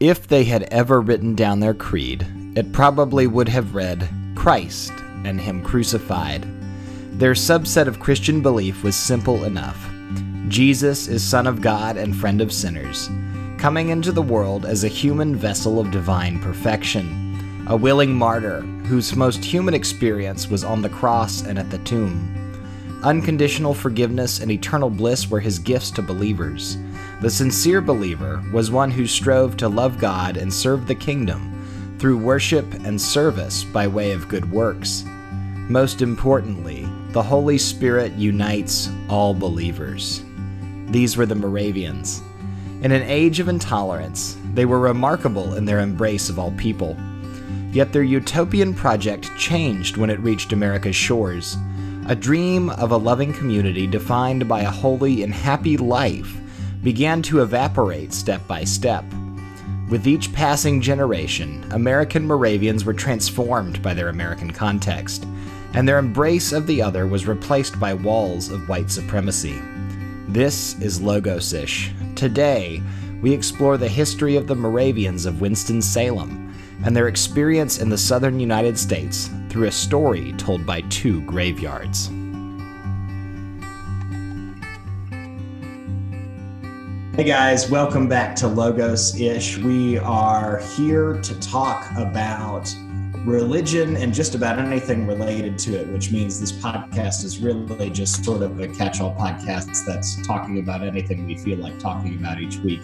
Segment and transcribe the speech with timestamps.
[0.00, 4.92] If they had ever written down their creed, it probably would have read Christ
[5.24, 6.46] and Him crucified.
[7.18, 9.90] Their subset of Christian belief was simple enough
[10.48, 13.08] Jesus is Son of God and friend of sinners,
[13.56, 19.16] coming into the world as a human vessel of divine perfection, a willing martyr whose
[19.16, 23.00] most human experience was on the cross and at the tomb.
[23.02, 26.76] Unconditional forgiveness and eternal bliss were his gifts to believers.
[27.22, 32.18] The sincere believer was one who strove to love God and serve the kingdom through
[32.18, 35.02] worship and service by way of good works.
[35.68, 40.22] Most importantly, the Holy Spirit unites all believers.
[40.88, 42.22] These were the Moravians.
[42.82, 46.98] In an age of intolerance, they were remarkable in their embrace of all people.
[47.72, 51.56] Yet their utopian project changed when it reached America's shores.
[52.08, 56.36] A dream of a loving community defined by a holy and happy life
[56.86, 59.04] began to evaporate step by step.
[59.88, 65.26] With each passing generation, American Moravians were transformed by their American context,
[65.74, 69.60] and their embrace of the other was replaced by walls of white supremacy.
[70.28, 71.90] This is Logos-ish.
[72.14, 72.80] Today,
[73.20, 78.38] we explore the history of the Moravians of Winston-Salem and their experience in the southern
[78.38, 82.12] United States through a story told by two graveyards.
[87.16, 89.56] Hey guys, welcome back to Logos Ish.
[89.56, 92.70] We are here to talk about
[93.24, 98.22] religion and just about anything related to it, which means this podcast is really just
[98.22, 102.38] sort of a catch all podcast that's talking about anything we feel like talking about
[102.38, 102.82] each week.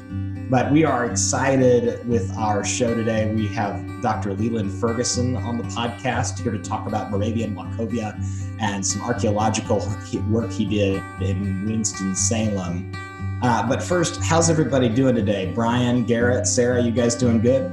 [0.48, 3.34] But we are excited with our show today.
[3.34, 4.33] We have Dr.
[4.33, 8.16] Leland Ferguson on the podcast here to talk about Moravian Wachovia
[8.60, 9.86] and some archaeological
[10.30, 12.94] work he did in Winston-Salem.
[13.43, 15.51] Uh, but first, how's everybody doing today?
[15.53, 17.73] Brian, Garrett, Sarah, you guys doing good?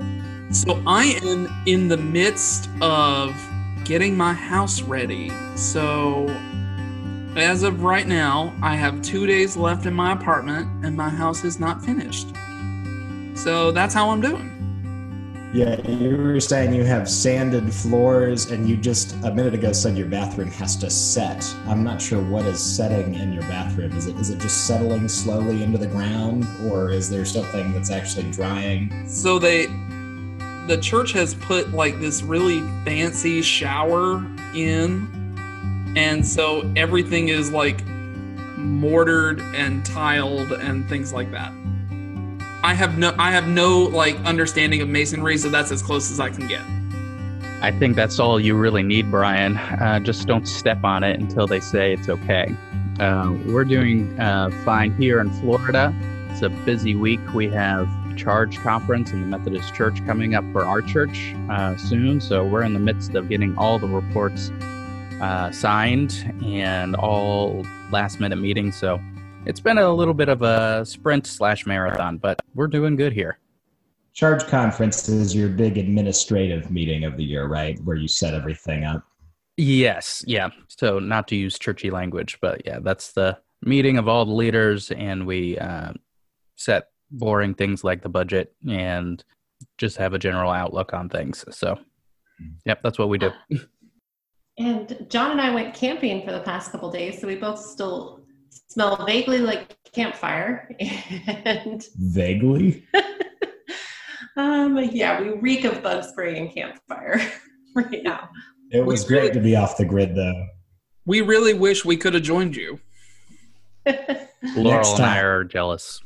[0.50, 3.36] So I am in the midst of
[3.86, 5.31] getting my house ready.
[5.56, 6.28] So
[7.36, 11.43] as of right now, I have two days left in my apartment and my house
[11.43, 12.30] is not finished.
[13.36, 14.58] So that's how I'm doing.
[15.52, 19.98] Yeah, you were saying you have sanded floors, and you just a minute ago said
[19.98, 21.43] your bathroom has to set.
[21.65, 23.98] I'm not sure what is setting in your bathroom.
[23.98, 27.89] Is it is it just settling slowly into the ground, or is there something that's
[27.89, 29.08] actually drying?
[29.08, 29.65] So they,
[30.67, 34.23] the church has put like this really fancy shower
[34.54, 35.08] in,
[35.98, 37.83] and so everything is like
[38.55, 41.52] mortared and tiled and things like that.
[42.61, 46.20] I have no I have no like understanding of masonry, so that's as close as
[46.20, 46.61] I can get.
[47.61, 49.58] I think that's all you really need, Brian.
[49.58, 52.53] Uh, just don't step on it until they say it's okay.
[52.99, 55.93] Uh, we're doing uh, fine here in Florida.
[56.30, 57.19] It's a busy week.
[57.33, 57.87] We have
[58.17, 62.19] Charge Conference in the Methodist Church coming up for our church uh, soon.
[62.19, 64.52] So we're in the midst of getting all the reports
[65.21, 68.77] uh, signed and all last minute meetings.
[68.77, 69.02] So
[69.45, 73.39] it's been a little bit of a sprint slash marathon, but we're doing good here.
[74.14, 77.80] Charge conference is your big administrative meeting of the year, right?
[77.86, 79.02] Where you set everything up.
[79.55, 80.49] Yes, yeah.
[80.67, 84.92] So not to use churchy language, but yeah, that's the meeting of all the leaders,
[84.92, 85.93] and we uh,
[86.58, 89.23] set boring things like the budget and
[89.77, 91.45] just have a general outlook on things.
[91.52, 91.80] So,
[92.65, 93.31] yep, that's what we do.
[94.61, 98.18] And John and I went camping for the past couple days, so we both still
[98.70, 100.70] smell vaguely like campfire.
[101.45, 102.86] And vaguely?
[104.36, 107.20] Um yeah we reek of bug spray and campfire
[107.76, 108.30] right now.
[108.71, 110.48] It was we great really, to be off the grid though.
[111.05, 112.80] We really wish we could have joined you.
[114.55, 116.02] Laurel and i are jealous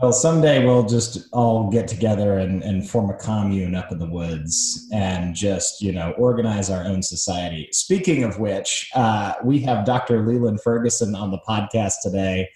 [0.00, 4.08] well someday we'll just all get together and, and form a commune up in the
[4.08, 7.68] woods and just you know organize our own society.
[7.72, 12.48] Speaking of which uh, we have dr leland ferguson on the podcast today.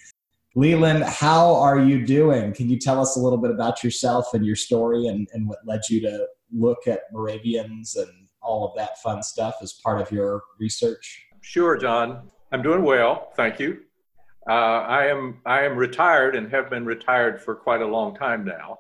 [0.55, 2.55] Leland how are you doing?
[2.55, 5.59] Can you tell us a little bit about yourself and your story and, and what
[5.66, 8.10] led you to look at moravians and
[8.41, 11.27] all of that fun stuff as part of your research?
[11.43, 12.31] Sure john.
[12.53, 13.33] I'm doing well.
[13.37, 13.85] Thank you
[14.48, 18.45] uh, I am I am retired and have been retired for quite a long time
[18.45, 18.78] now,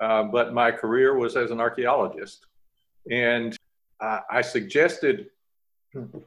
[0.00, 2.46] uh, but my career was as an archaeologist,
[3.10, 3.56] and
[4.00, 5.26] uh, I suggested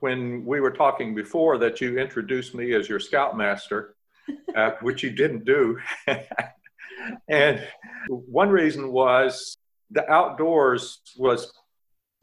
[0.01, 3.95] when we were talking before that you introduce me as your scoutmaster,
[4.55, 5.79] uh, which you didn't do,
[7.29, 7.65] and
[8.09, 9.57] one reason was
[9.89, 11.53] the outdoors was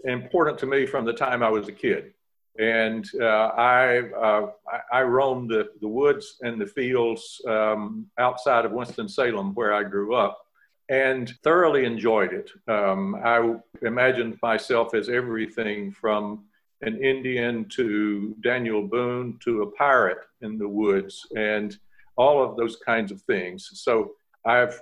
[0.05, 2.13] important to me from the time I was a kid
[2.59, 4.51] and uh, I, uh,
[4.93, 9.85] I, roamed the, the woods and the fields um, outside of Winston Salem, where I
[9.85, 10.39] grew up,
[10.89, 12.51] and thoroughly enjoyed it.
[12.67, 16.45] Um, I imagined myself as everything from
[16.83, 21.77] an Indian to Daniel Boone to a pirate in the woods and
[22.17, 23.71] all of those kinds of things.
[23.75, 24.13] So
[24.45, 24.81] I've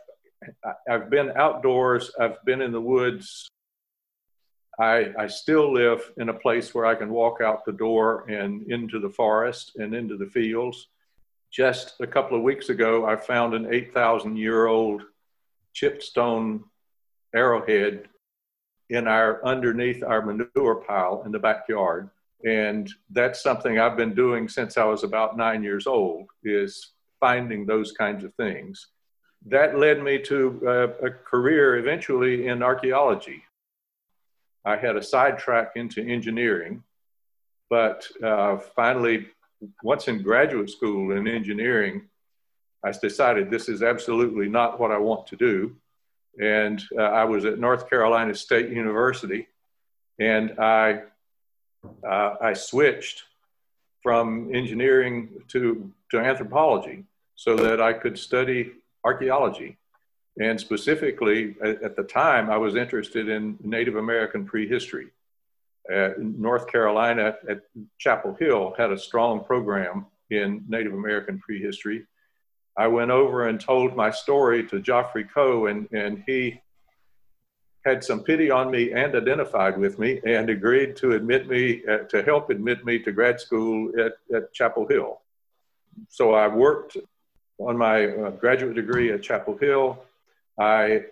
[0.88, 3.48] I've been outdoors, I've been in the woods.
[4.78, 8.70] I, I still live in a place where I can walk out the door and
[8.70, 10.88] into the forest and into the fields.
[11.50, 15.02] Just a couple of weeks ago, I found an 8,000 year old
[15.72, 16.64] chipped stone
[17.34, 18.08] arrowhead
[18.90, 22.10] in our underneath our manure pile in the backyard.
[22.44, 27.64] And that's something i've been doing since i was about nine years old is finding
[27.64, 28.88] those kinds of things.
[29.46, 33.42] That led me to a, a career eventually in archaeology
[34.66, 36.82] i had a sidetrack into engineering
[37.70, 39.26] but uh, finally
[39.82, 42.02] once in graduate school in engineering
[42.84, 45.74] i decided this is absolutely not what i want to do.
[46.38, 49.48] And uh, I was at North Carolina State University,
[50.18, 51.02] and I
[52.06, 53.24] uh, I switched
[54.02, 57.04] from engineering to to anthropology
[57.34, 58.72] so that I could study
[59.04, 59.78] archaeology,
[60.40, 65.08] and specifically at, the time I was interested in Native American prehistory.
[65.92, 67.62] Uh, North Carolina at
[67.98, 72.06] Chapel Hill had a strong program in Native American prehistory,
[72.76, 76.60] I went over and told my story to Joffre Coe, and, and he
[77.86, 81.98] had some pity on me and identified with me and agreed to admit me, uh,
[82.08, 85.20] to help admit me to grad school at, at Chapel Hill.
[86.10, 86.98] So I worked
[87.58, 90.04] on my uh, graduate degree at Chapel Hill.
[90.58, 91.04] I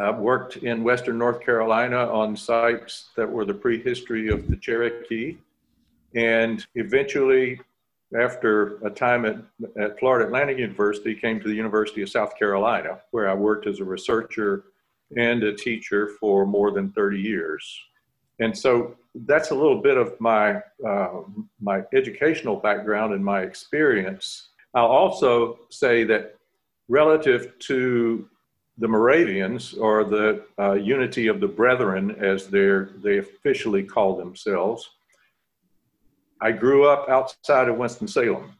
[0.00, 5.36] uh, worked in Western North Carolina on sites that were the prehistory of the Cherokee.
[6.14, 7.60] And eventually
[8.18, 9.36] after a time at,
[9.78, 13.80] at Florida Atlantic University, came to the University of South Carolina, where I worked as
[13.80, 14.64] a researcher
[15.16, 17.80] and a teacher for more than 30 years.
[18.40, 18.96] And so
[19.26, 21.22] that's a little bit of my, uh,
[21.60, 24.50] my educational background and my experience.
[24.74, 26.37] I'll also say that
[26.88, 28.28] relative to
[28.78, 34.88] the Moravians, or the uh, Unity of the Brethren, as they officially call themselves,
[36.40, 38.52] I grew up outside of Winston-Salem.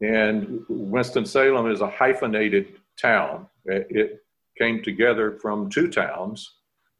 [0.00, 3.48] And Winston-Salem is a hyphenated town.
[3.66, 4.22] It
[4.56, 6.48] came together from two towns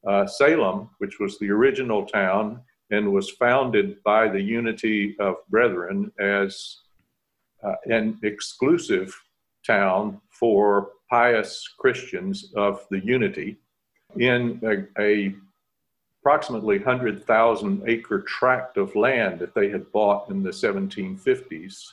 [0.07, 2.61] uh, Salem, which was the original town
[2.91, 6.79] and was founded by the Unity of Brethren as
[7.63, 9.15] uh, an exclusive
[9.67, 13.57] town for pious Christians of the Unity
[14.17, 15.35] in a, a
[16.21, 21.93] approximately 100,000 acre tract of land that they had bought in the 1750s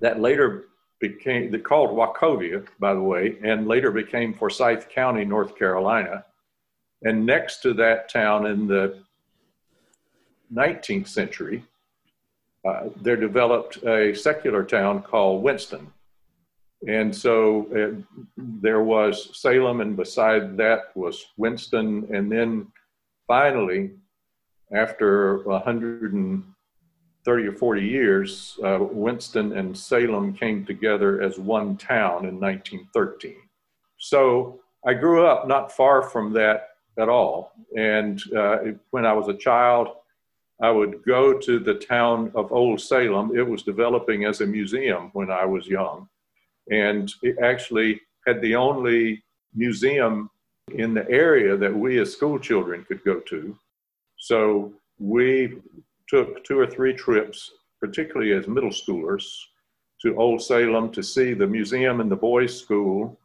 [0.00, 0.66] that later
[1.00, 6.24] became they called Wachovia, by the way, and later became Forsyth County, North Carolina.
[7.02, 8.98] And next to that town in the
[10.54, 11.64] 19th century,
[12.64, 15.92] uh, there developed a secular town called Winston.
[16.88, 18.02] And so uh,
[18.36, 22.66] there was Salem, and beside that was Winston, and then
[23.28, 23.92] finally,
[24.74, 32.40] after 130 or 40 years, uh, Winston and Salem came together as one town in
[32.40, 33.36] 1913.
[33.98, 37.52] So I grew up not far from that at all.
[37.76, 38.58] And uh,
[38.90, 39.88] when I was a child,
[40.60, 43.36] I would go to the town of Old Salem.
[43.36, 46.08] It was developing as a museum when I was young.
[46.70, 49.22] And it actually had the only
[49.54, 50.30] museum
[50.74, 53.56] in the area that we as school children could go to.
[54.18, 55.58] So we
[56.08, 57.50] took two or three trips,
[57.80, 59.24] particularly as middle schoolers,
[60.02, 63.18] to Old Salem to see the museum and the boys' school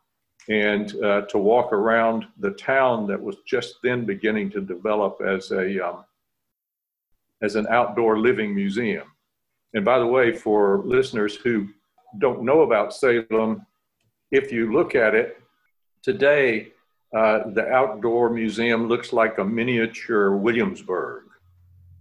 [0.49, 5.51] and uh, to walk around the town that was just then beginning to develop as
[5.51, 6.05] a um,
[7.41, 9.11] as an outdoor living museum.
[9.73, 11.67] And by the way, for listeners who
[12.17, 13.65] don't know about Salem,
[14.31, 15.41] if you look at it
[16.01, 16.71] today,
[17.15, 21.23] uh, the outdoor museum looks like a miniature Williamsburg.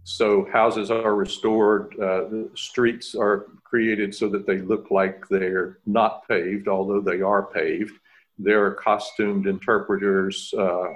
[0.05, 5.79] So houses are restored, uh, the streets are created so that they look like they're
[5.87, 7.99] not paved, although they are paved.
[8.39, 10.89] There are costumed interpreters uh,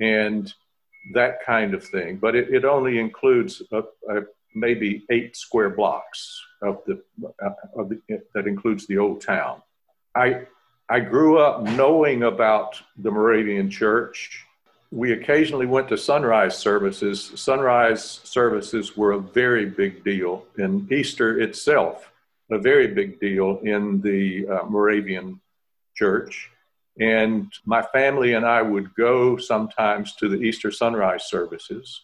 [0.00, 0.52] and
[1.14, 2.16] that kind of thing.
[2.16, 4.22] But it, it only includes a, a
[4.54, 7.02] maybe eight square blocks of the,
[7.42, 8.00] uh, of the,
[8.34, 9.62] that includes the old town.
[10.14, 10.46] I
[10.88, 14.44] I grew up knowing about the Moravian Church.
[14.92, 17.32] We occasionally went to sunrise services.
[17.34, 22.12] Sunrise services were a very big deal, and Easter itself,
[22.52, 25.40] a very big deal in the uh, Moravian
[25.96, 26.50] Church.
[27.00, 32.02] And my family and I would go sometimes to the Easter sunrise services.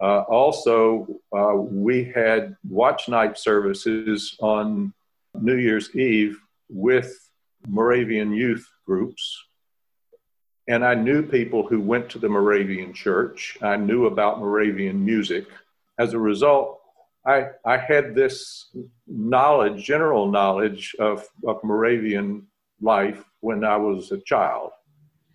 [0.00, 4.92] Uh, also, uh, we had watch night services on
[5.34, 6.38] New Year's Eve
[6.68, 7.30] with
[7.66, 9.44] Moravian youth groups.
[10.68, 13.56] And I knew people who went to the Moravian church.
[13.62, 15.46] I knew about Moravian music.
[15.98, 16.80] As a result,
[17.24, 18.70] I, I had this
[19.06, 22.46] knowledge, general knowledge of, of Moravian
[22.80, 24.72] life when I was a child.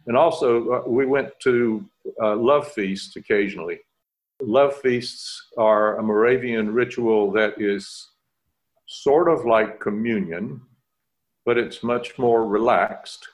[0.07, 1.85] And also, uh, we went to
[2.21, 3.79] uh, love feasts occasionally.
[4.41, 8.09] Love feasts are a Moravian ritual that is
[8.87, 10.61] sort of like communion,
[11.45, 13.27] but it's much more relaxed.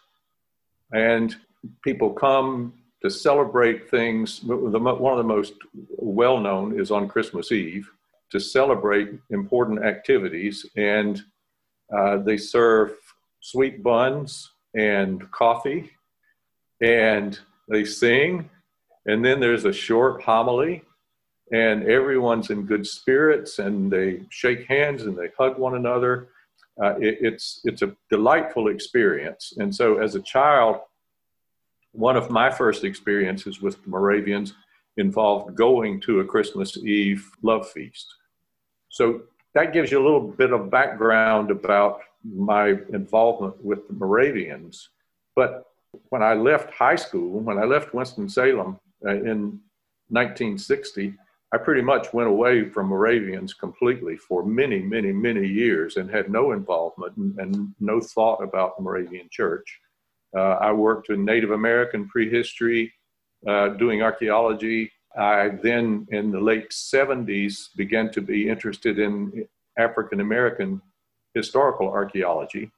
[0.93, 1.35] And
[1.83, 4.43] people come to celebrate things.
[4.43, 5.53] One of the most
[5.97, 7.89] well known is on Christmas Eve
[8.31, 10.65] to celebrate important activities.
[10.75, 11.23] And
[11.95, 12.93] uh, they serve
[13.39, 15.91] sweet buns and coffee,
[16.81, 18.49] and they sing.
[19.05, 20.83] And then there's a short homily,
[21.51, 26.29] and everyone's in good spirits, and they shake hands and they hug one another.
[26.81, 29.53] Uh, it, it's it's a delightful experience.
[29.57, 30.77] And so, as a child,
[31.91, 34.53] one of my first experiences with the Moravians
[34.97, 38.07] involved going to a Christmas Eve love feast.
[38.89, 39.21] So
[39.53, 44.89] that gives you a little bit of background about my involvement with the Moravians.
[45.35, 45.65] But
[46.09, 49.59] when I left high school, when I left Winston-Salem uh, in
[50.09, 51.13] 1960,
[51.53, 56.29] I pretty much went away from Moravians completely for many, many, many years and had
[56.29, 59.79] no involvement and, and no thought about the Moravian Church.
[60.35, 62.93] Uh, I worked in Native American prehistory,
[63.47, 64.91] uh, doing archaeology.
[65.17, 70.81] I then, in the late 70s, began to be interested in African American
[71.33, 72.71] historical archaeology.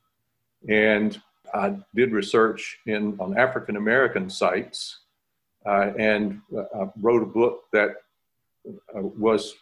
[0.68, 1.20] And
[1.54, 5.00] I did research in, on African American sites
[5.66, 7.96] uh, and uh, wrote a book that
[8.94, 9.56] was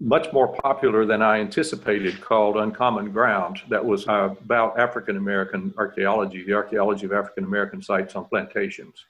[0.00, 5.72] much more popular than I anticipated called Uncommon Ground that was uh, about African American
[5.78, 9.04] archaeology, the archaeology of African American sites on plantations.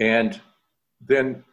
[0.00, 0.40] And
[1.06, 1.44] then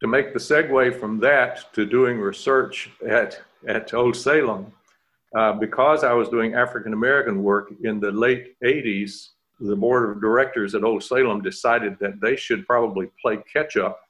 [0.00, 4.70] to make the segue from that to doing research at, at Old Salem,
[5.34, 9.30] uh, because I was doing African American work in the late 80s,
[9.60, 14.00] the board of directors at Old Salem decided that they should probably play catch up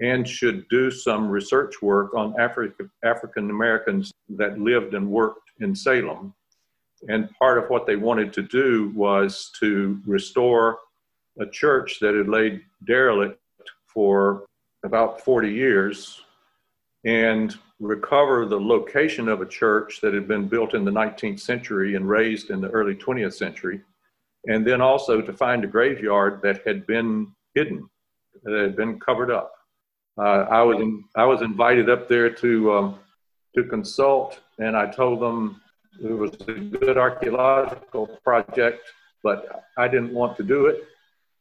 [0.00, 5.74] and should do some research work on Africa, African Americans that lived and worked in
[5.74, 6.34] Salem.
[7.08, 10.78] And part of what they wanted to do was to restore
[11.38, 13.40] a church that had laid derelict
[13.86, 14.46] for
[14.84, 16.22] about 40 years
[17.04, 21.94] and recover the location of a church that had been built in the 19th century
[21.94, 23.80] and razed in the early 20th century,
[24.46, 27.88] and then also to find a graveyard that had been hidden,
[28.42, 29.52] that had been covered up.
[30.18, 32.98] Uh, I was in, I was invited up there to um,
[33.54, 35.60] to consult, and I told them
[36.02, 38.82] it was a good archaeological project,
[39.22, 40.84] but I didn't want to do it.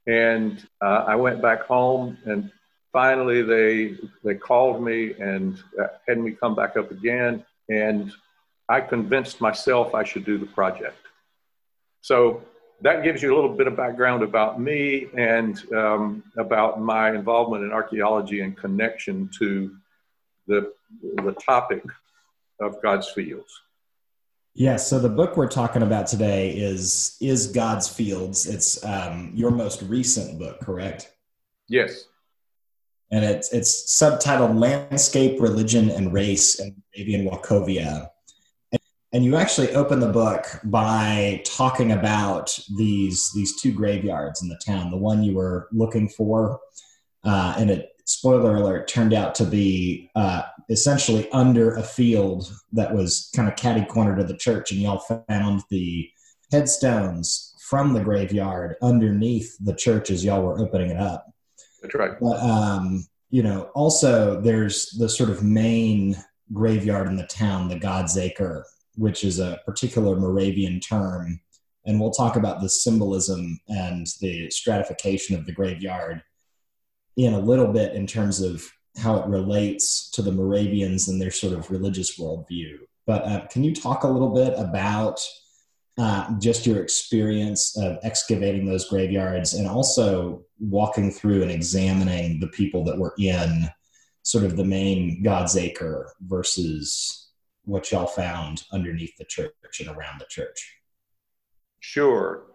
[0.08, 2.52] And uh, I went back home and
[2.92, 8.12] finally they they called me and uh, had me come back up again and
[8.68, 10.98] i convinced myself i should do the project
[12.02, 12.42] so
[12.82, 17.64] that gives you a little bit of background about me and um, about my involvement
[17.64, 19.76] in archaeology and connection to
[20.48, 20.72] the
[21.24, 21.84] the topic
[22.60, 23.62] of god's fields
[24.56, 28.46] yeah, so the book we're talking about today is is God's Fields.
[28.46, 31.14] It's um, your most recent book, correct?
[31.70, 32.08] Yes
[33.12, 38.10] and it's it's subtitled "Landscape, Religion, and Race in Moravian Wachovia."
[39.12, 44.60] And, you actually open the book by talking about these these two graveyards in the
[44.64, 44.92] town.
[44.92, 46.60] The one you were looking for,
[47.24, 52.94] uh, and it spoiler alert turned out to be uh, essentially under a field that
[52.94, 56.10] was kind of catty corner to the church, and y'all found the
[56.52, 61.32] headstones from the graveyard underneath the church as y'all were opening it up.
[61.82, 62.20] That's right.
[62.20, 66.16] But, um, you know, also there's the sort of main
[66.52, 68.66] graveyard in the town, the God's Acre,
[69.00, 71.40] which is a particular Moravian term.
[71.86, 76.22] And we'll talk about the symbolism and the stratification of the graveyard
[77.16, 81.32] in a little bit in terms of how it relates to the Moravians and their
[81.32, 82.78] sort of religious worldview.
[83.08, 85.20] But uh, can you talk a little bit about
[85.98, 92.48] uh, just your experience of excavating those graveyards and also walking through and examining the
[92.48, 93.70] people that were in
[94.24, 97.19] sort of the main God's Acre versus
[97.70, 100.78] what y'all found underneath the church and around the church.
[101.80, 102.46] Sure.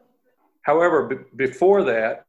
[0.62, 2.26] However, b- before that,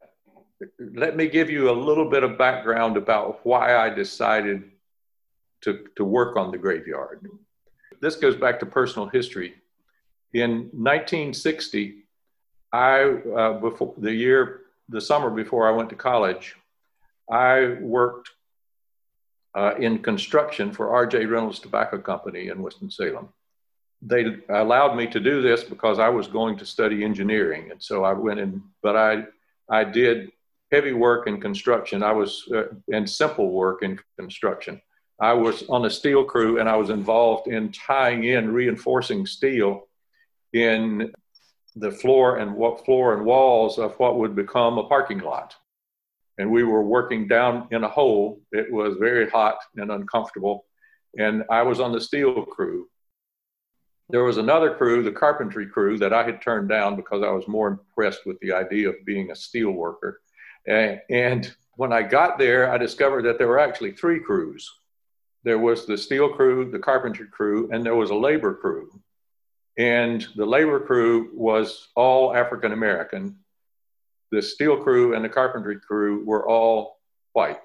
[0.93, 4.71] let me give you a little bit of background about why I decided
[5.61, 7.27] to, to work on the graveyard.
[8.01, 9.55] This goes back to personal history.
[10.33, 12.03] In 1960,
[12.71, 16.55] I, uh, before the year, the summer before I went to college,
[17.31, 18.29] I worked
[19.55, 21.25] uh, in construction for R.J.
[21.25, 23.29] Reynolds Tobacco Company in Winston-Salem.
[24.01, 28.03] They allowed me to do this because I was going to study engineering, and so
[28.03, 28.61] I went in.
[28.83, 29.23] But I,
[29.69, 30.31] I did
[30.71, 32.03] heavy work in construction.
[32.03, 34.81] I was uh, in simple work in construction.
[35.19, 39.87] I was on a steel crew, and I was involved in tying in reinforcing steel
[40.51, 41.13] in
[41.77, 45.55] the floor and what floor and walls of what would become a parking lot.
[46.37, 48.41] And we were working down in a hole.
[48.51, 50.65] It was very hot and uncomfortable.
[51.17, 52.87] And I was on the steel crew.
[54.09, 57.47] There was another crew, the carpentry crew, that I had turned down because I was
[57.47, 60.21] more impressed with the idea of being a steel worker.
[60.67, 64.69] And, and when I got there, I discovered that there were actually three crews.
[65.43, 68.89] There was the steel crew, the carpentry crew, and there was a labor crew.
[69.77, 73.37] And the labor crew was all African American.
[74.31, 76.99] The steel crew and the carpentry crew were all
[77.33, 77.59] white.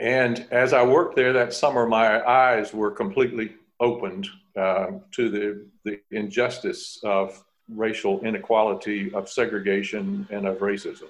[0.00, 5.66] And as I worked there that summer, my eyes were completely opened uh, to the,
[5.84, 11.08] the injustice of racial inequality, of segregation, and of racism.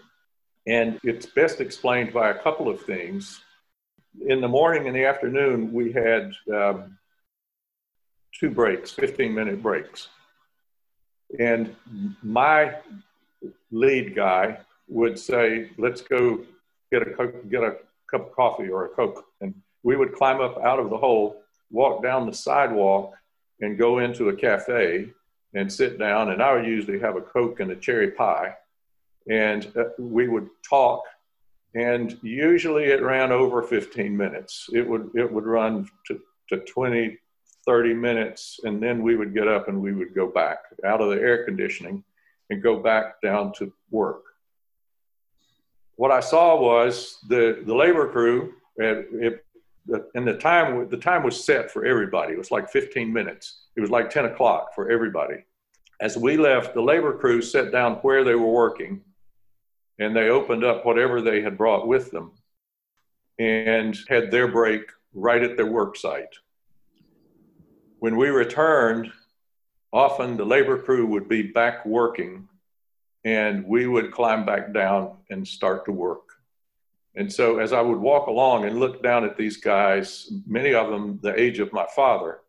[0.66, 3.40] And it's best explained by a couple of things.
[4.26, 6.98] In the morning and the afternoon, we had um,
[8.38, 10.08] two breaks, 15 minute breaks.
[11.38, 11.74] And
[12.22, 12.76] my
[13.70, 16.40] lead guy would say, let's go
[16.90, 17.76] get a, get a
[18.10, 19.24] cup of coffee or a Coke.
[19.40, 23.14] And we would climb up out of the hole, walk down the sidewalk,
[23.60, 25.10] and go into a cafe
[25.54, 26.30] and sit down.
[26.30, 28.54] And I would usually have a Coke and a cherry pie.
[29.30, 31.02] And uh, we would talk.
[31.74, 34.68] And usually it ran over 15 minutes.
[34.72, 37.18] It would, it would run to, to 20,
[37.66, 41.10] 30 minutes, and then we would get up and we would go back out of
[41.10, 42.02] the air conditioning
[42.50, 44.22] and go back down to work.
[45.96, 49.44] What I saw was the, the labor crew, and, it,
[50.14, 52.34] and the time the time was set for everybody.
[52.34, 53.64] It was like 15 minutes.
[53.76, 55.44] It was like 10 o'clock for everybody.
[56.00, 59.00] As we left, the labor crew sat down where they were working,
[59.98, 62.32] and they opened up whatever they had brought with them,
[63.40, 64.82] and had their break
[65.14, 66.34] right at their work site
[68.00, 69.10] when we returned,
[69.92, 72.48] often the labor crew would be back working
[73.24, 76.22] and we would climb back down and start to work.
[77.14, 80.88] And so as I would walk along and look down at these guys, many of
[80.88, 82.40] them the age of my father,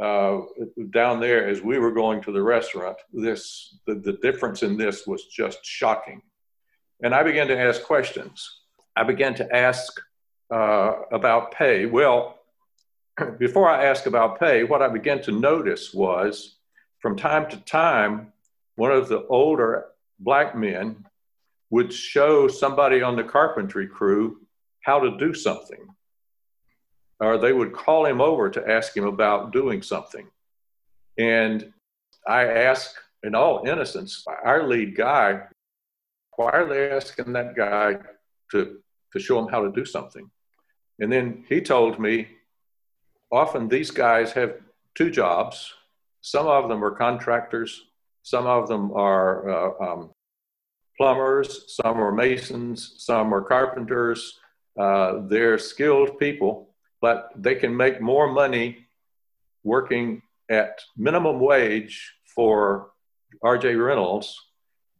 [0.00, 0.40] uh,
[0.90, 5.06] down there as we were going to the restaurant, this the, the difference in this
[5.06, 6.20] was just shocking.
[7.02, 8.60] And I began to ask questions.
[8.96, 9.92] I began to ask
[10.50, 11.86] uh, about pay.
[11.86, 12.38] Well,
[13.38, 16.56] before I ask about pay, what I began to notice was
[17.02, 18.32] from time to time,
[18.76, 19.86] one of the older
[20.18, 21.04] black men
[21.70, 24.38] would show somebody on the carpentry crew
[24.82, 25.88] how to do something.
[27.20, 30.26] Or they would call him over to ask him about doing something.
[31.18, 31.72] And
[32.26, 35.42] I asked, in all innocence, our lead guy,
[36.36, 37.98] why are they asking that guy
[38.50, 38.78] to,
[39.12, 40.30] to show him how to do something?
[41.00, 42.28] And then he told me
[43.30, 44.54] often these guys have
[44.94, 45.72] two jobs.
[46.22, 47.82] Some of them are contractors,
[48.22, 50.10] some of them are uh, um,
[50.96, 54.38] plumbers, some are masons, some are carpenters.
[54.78, 58.86] Uh, they're skilled people, but they can make more money
[59.64, 62.92] working at minimum wage for
[63.44, 64.38] RJ Reynolds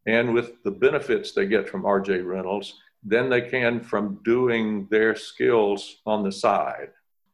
[0.07, 5.15] and with the benefits they get from RJ Reynolds than they can from doing their
[5.15, 6.91] skills on the side.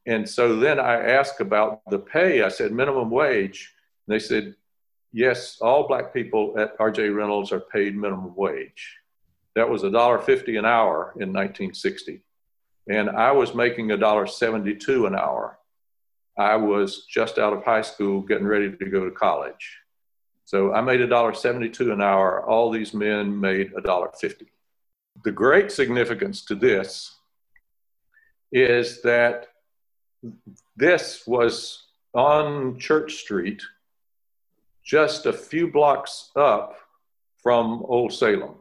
[0.07, 2.43] And so then I asked about the pay.
[2.43, 3.75] I said, minimum wage.
[4.09, 4.57] They said,
[5.13, 8.97] yes, all black people at RJ Reynolds are paid minimum wage.
[9.55, 12.23] That was $1.50 an hour in 1960.
[12.89, 15.59] And I was making $1.72 an hour.
[16.39, 19.79] I was just out of high school getting ready to go to college.
[20.45, 22.43] So I made $1.72 an hour.
[22.47, 24.47] All these men made $1.50.
[25.25, 27.17] The great significance to this
[28.51, 29.49] is that
[30.77, 33.61] this was on Church Street,
[34.89, 36.75] just a few blocks up
[37.43, 38.55] from Old Salem.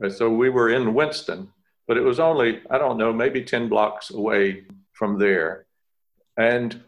[0.00, 1.50] And so we were in Winston,
[1.88, 5.64] but it was only, I don't know, maybe 10 blocks away from there.
[6.36, 6.78] And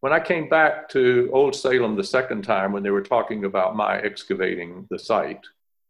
[0.00, 3.76] when I came back to Old Salem the second time, when they were talking about
[3.76, 5.44] my excavating the site,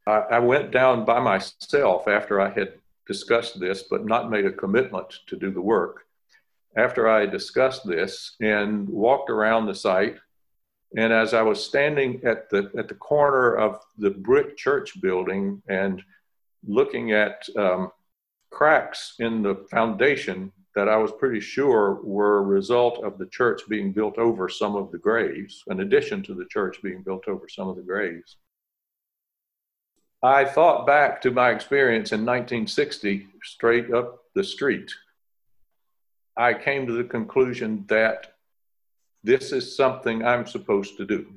[0.05, 2.73] I, I went down by myself after I had
[3.07, 6.05] discussed this, but not made a commitment to do the work.
[6.77, 10.17] After I discussed this and walked around the site,
[10.97, 15.63] and as I was standing at the at the corner of the brick church building
[15.69, 16.03] and
[16.67, 17.91] looking at um,
[18.51, 23.63] cracks in the foundation that I was pretty sure were a result of the church
[23.69, 27.49] being built over some of the graves, in addition to the church being built over
[27.49, 28.37] some of the graves.
[30.23, 34.91] I thought back to my experience in 1960, straight up the street.
[36.37, 38.32] I came to the conclusion that
[39.25, 41.35] this is something I'm supposed to do.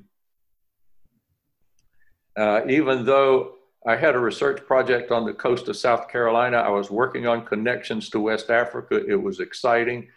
[2.36, 6.56] Uh, even though I had a research project on the coast of South Carolina.
[6.56, 8.96] I was working on connections to West Africa.
[9.06, 10.08] It was exciting.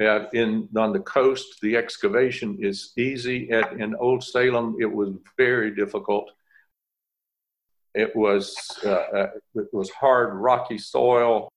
[0.00, 3.50] Uh, in on the coast, the excavation is easy.
[3.50, 6.30] At, in Old Salem, it was very difficult.
[7.94, 11.52] It was uh, uh, it was hard, rocky soil,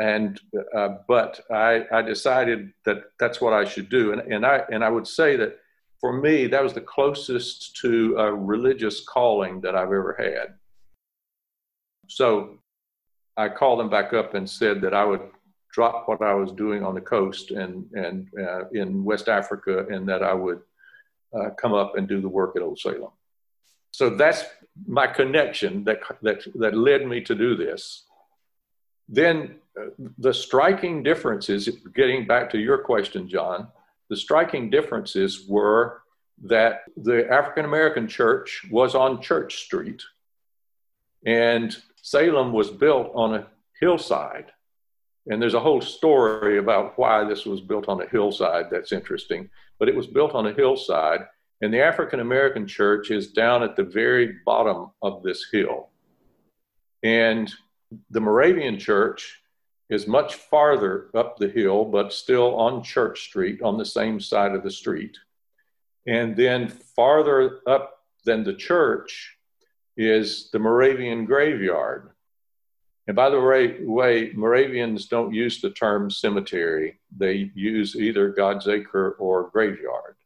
[0.00, 0.40] and
[0.74, 4.12] uh, but I, I decided that that's what I should do.
[4.12, 5.58] And, and I and I would say that
[6.00, 10.54] for me, that was the closest to a religious calling that I've ever had.
[12.08, 12.58] So
[13.36, 15.22] I called them back up and said that I would
[15.72, 20.06] drop what I was doing on the coast and, and uh, in West Africa and
[20.08, 20.60] that I would
[21.34, 23.12] uh, come up and do the work at Old Salem.
[23.90, 24.44] So that's
[24.86, 28.04] my connection that, that, that led me to do this.
[29.08, 29.56] Then
[30.18, 33.68] the striking differences, getting back to your question, John
[34.12, 36.02] the striking differences were
[36.44, 40.02] that the African American church was on Church Street
[41.24, 43.46] and Salem was built on a
[43.80, 44.52] hillside.
[45.28, 49.48] And there's a whole story about why this was built on a hillside that's interesting.
[49.78, 51.20] But it was built on a hillside,
[51.62, 55.88] and the African American church is down at the very bottom of this hill.
[57.02, 57.50] And
[58.10, 59.41] the Moravian church
[59.90, 64.54] is much farther up the hill, but still on Church Street on the same side
[64.54, 65.16] of the street.
[66.06, 69.36] And then farther up than the church
[69.96, 72.10] is the Moravian graveyard.
[73.06, 79.16] And by the way, Moravians don't use the term cemetery, they use either God's acre
[79.18, 80.16] or graveyard.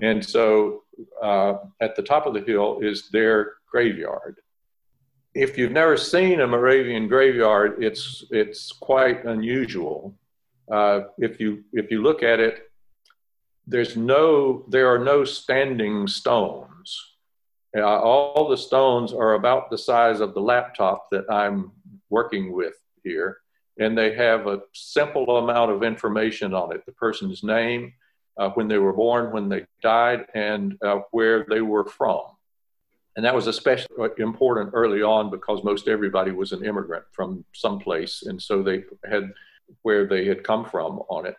[0.00, 0.84] And so
[1.22, 4.40] uh, at the top of the hill is their graveyard
[5.34, 10.14] if you've never seen a Moravian graveyard, it's it's quite unusual.
[10.70, 12.70] Uh, if you if you look at it,
[13.66, 17.08] there's no there are no standing stones.
[17.74, 21.72] Uh, all the stones are about the size of the laptop that I'm
[22.10, 23.38] working with here,
[23.78, 27.94] and they have a simple amount of information on it: the person's name,
[28.36, 32.20] uh, when they were born, when they died, and uh, where they were from.
[33.16, 38.22] And that was especially important early on because most everybody was an immigrant from someplace.
[38.22, 39.32] And so they had
[39.82, 41.36] where they had come from on it.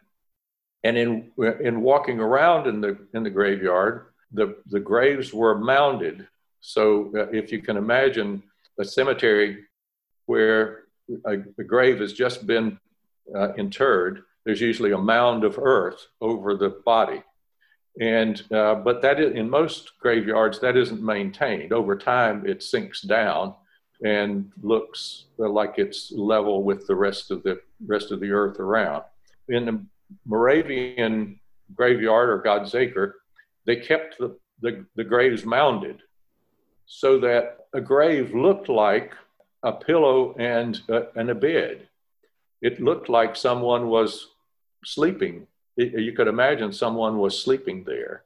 [0.84, 1.32] And in,
[1.62, 6.28] in walking around in the, in the graveyard, the, the graves were mounded.
[6.62, 8.44] So uh, if you can imagine
[8.80, 9.66] a cemetery
[10.26, 10.86] where
[11.26, 12.80] a, a grave has just been
[13.36, 17.24] uh, interred, there's usually a mound of earth over the body.
[18.00, 21.74] And uh, but that is, in most graveyards that isn't maintained.
[21.74, 23.54] Over time, it sinks down
[24.04, 29.04] and looks like it's level with the rest of the rest of the earth around.
[29.50, 29.86] In the
[30.26, 31.40] Moravian
[31.76, 33.22] graveyard or God's Acre,
[33.66, 36.02] they kept the, the, the graves mounded
[36.86, 39.14] so that a grave looked like
[39.64, 41.88] a pillow and, uh, and a bed.
[42.62, 44.28] It looked like someone was
[44.84, 48.24] sleeping you could imagine someone was sleeping there.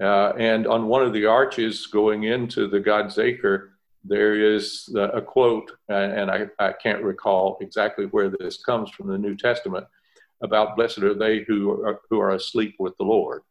[0.00, 5.20] Uh, and on one of the arches going into the God's Acre, there is a
[5.20, 9.86] quote, and I, I can't recall exactly where this comes from the New Testament,
[10.42, 13.42] about blessed are they who are, who are asleep with the Lord.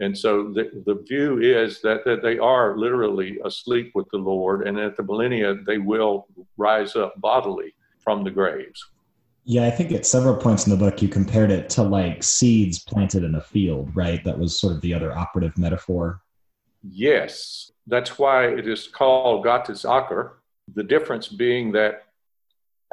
[0.00, 4.66] And so the, the view is that, that they are literally asleep with the Lord,
[4.66, 6.26] and at the millennia, they will
[6.56, 8.84] rise up bodily from the graves.
[9.44, 12.78] Yeah, I think at several points in the book you compared it to like seeds
[12.78, 14.24] planted in a field, right?
[14.24, 16.22] That was sort of the other operative metaphor.
[16.82, 19.82] Yes, that's why it is called Gottes.
[19.82, 22.04] The difference being that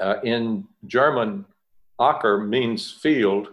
[0.01, 1.45] uh, in German,
[2.01, 3.49] Acker means field.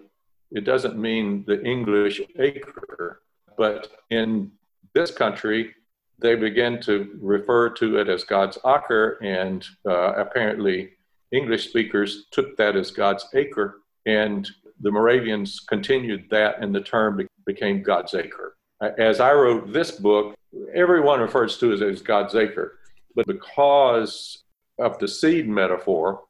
[0.51, 3.21] It doesn't mean the English acre.
[3.57, 4.51] But in
[4.95, 5.75] this country,
[6.19, 10.91] they begin to refer to it as God's Acker, and uh, apparently
[11.33, 14.49] English speakers took that as God's acre, and
[14.81, 18.57] the Moravians continued that, and the term became God's acre.
[18.81, 20.35] As I wrote this book,
[20.73, 22.79] everyone refers to it as God's acre,
[23.19, 24.45] But because
[24.79, 26.23] of the seed metaphor,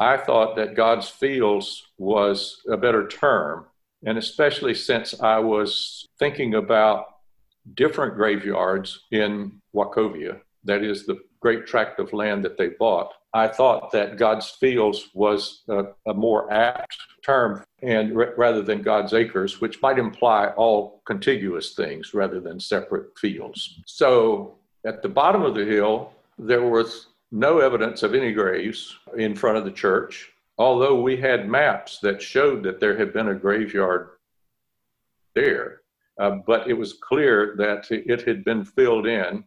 [0.00, 3.66] I thought that God's fields was a better term.
[4.06, 7.04] And especially since I was thinking about
[7.74, 13.12] different graveyards in Wachovia, that is the great tract of land that they bought.
[13.32, 18.82] I thought that God's fields was a, a more apt term and r- rather than
[18.82, 23.80] God's acres, which might imply all contiguous things rather than separate fields.
[23.86, 29.36] So at the bottom of the hill, there was no evidence of any graves in
[29.36, 33.34] front of the church, although we had maps that showed that there had been a
[33.34, 34.08] graveyard
[35.34, 35.82] there.
[36.18, 39.44] Uh, but it was clear that it had been filled in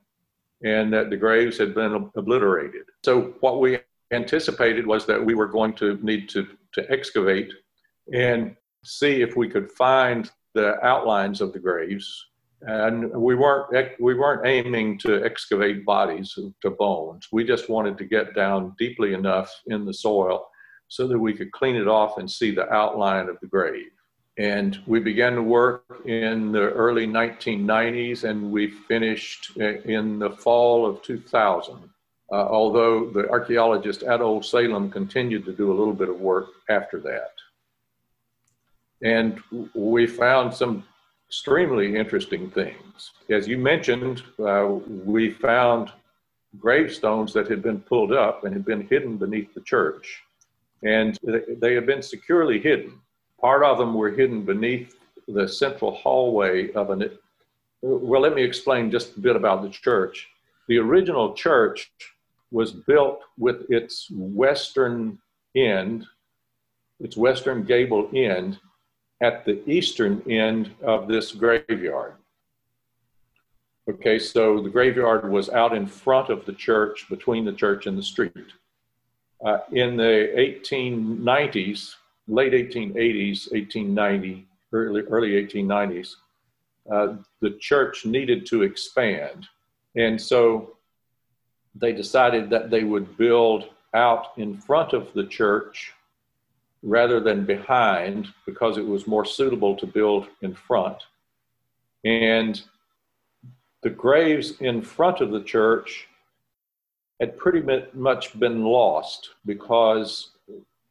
[0.63, 2.83] and that the graves had been obliterated.
[3.03, 3.79] So, what we
[4.11, 7.51] anticipated was that we were going to need to, to excavate
[8.13, 12.27] and see if we could find the outlines of the graves.
[12.61, 17.27] And we weren't we weren't aiming to excavate bodies to bones.
[17.31, 20.47] We just wanted to get down deeply enough in the soil
[20.87, 23.91] so that we could clean it off and see the outline of the grave.
[24.37, 30.85] And we began to work in the early 1990s and we finished in the fall
[30.85, 31.89] of 2000.
[32.31, 36.47] Uh, although the archaeologist at Old Salem continued to do a little bit of work
[36.67, 37.33] after that.
[39.03, 39.39] And
[39.75, 40.83] we found some
[41.27, 43.11] extremely interesting things.
[43.29, 44.65] As you mentioned, uh,
[45.05, 45.91] we found
[46.59, 50.23] gravestones that had been pulled up and had been hidden beneath the church.
[50.81, 52.99] And they had been securely hidden.
[53.43, 54.95] Part of them were hidden beneath
[55.27, 57.09] the central hallway of an.
[57.81, 60.29] Well, let me explain just a bit about the church.
[60.69, 61.91] The original church
[62.51, 65.19] was built with its western
[65.57, 66.05] end,
[67.01, 68.59] its western gable end,
[69.21, 72.13] at the eastern end of this graveyard.
[73.89, 77.97] Okay, so the graveyard was out in front of the church, between the church and
[77.97, 78.53] the street.
[79.45, 80.31] Uh, in the
[80.63, 81.95] 1890s,
[82.27, 86.15] late 1880s, 1890, early, early 1890s,
[86.91, 89.47] uh, the church needed to expand.
[89.95, 90.77] And so
[91.75, 95.93] they decided that they would build out in front of the church
[96.81, 100.97] rather than behind because it was more suitable to build in front.
[102.03, 102.61] And
[103.81, 106.07] the graves in front of the church
[107.19, 110.31] had pretty much been lost because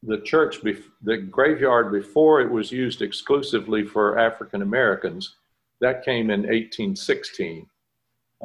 [0.03, 0.61] the church,
[1.03, 5.37] the graveyard before it was used exclusively for African Americans,
[5.81, 7.67] that came in 1816.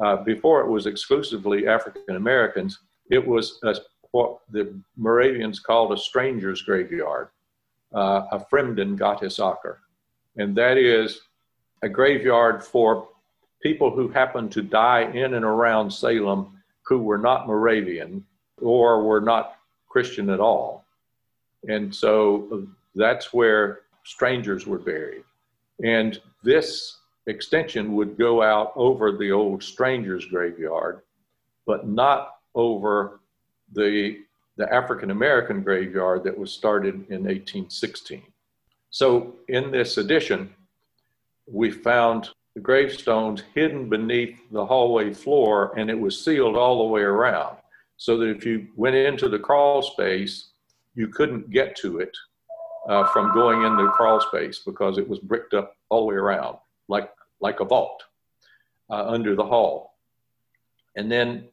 [0.02, 2.78] Uh, before it was exclusively African Americans,
[3.10, 3.74] it was a,
[4.12, 7.28] what the Moravians called a stranger's graveyard,
[7.94, 9.76] uh, a Fremden Gottesacker.
[10.36, 11.22] And that is
[11.82, 13.08] a graveyard for
[13.62, 18.24] people who happened to die in and around Salem who were not Moravian
[18.60, 19.56] or were not
[19.88, 20.77] Christian at all.
[21.66, 25.24] And so that's where strangers were buried.
[25.84, 31.02] And this extension would go out over the old strangers graveyard,
[31.66, 33.20] but not over
[33.72, 34.20] the,
[34.56, 38.22] the African American graveyard that was started in 1816.
[38.90, 40.54] So in this addition,
[41.46, 46.92] we found the gravestones hidden beneath the hallway floor and it was sealed all the
[46.92, 47.56] way around.
[47.96, 50.47] So that if you went into the crawl space,
[50.98, 52.14] you couldn't get to it
[52.88, 56.16] uh, from going in the crawl space because it was bricked up all the way
[56.16, 56.56] around,
[56.88, 58.02] like like a vault
[58.90, 59.94] uh, under the hall.
[60.96, 61.48] And then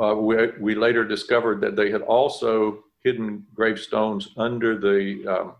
[0.00, 5.52] uh, we, we later discovered that they had also hidden gravestones under the um,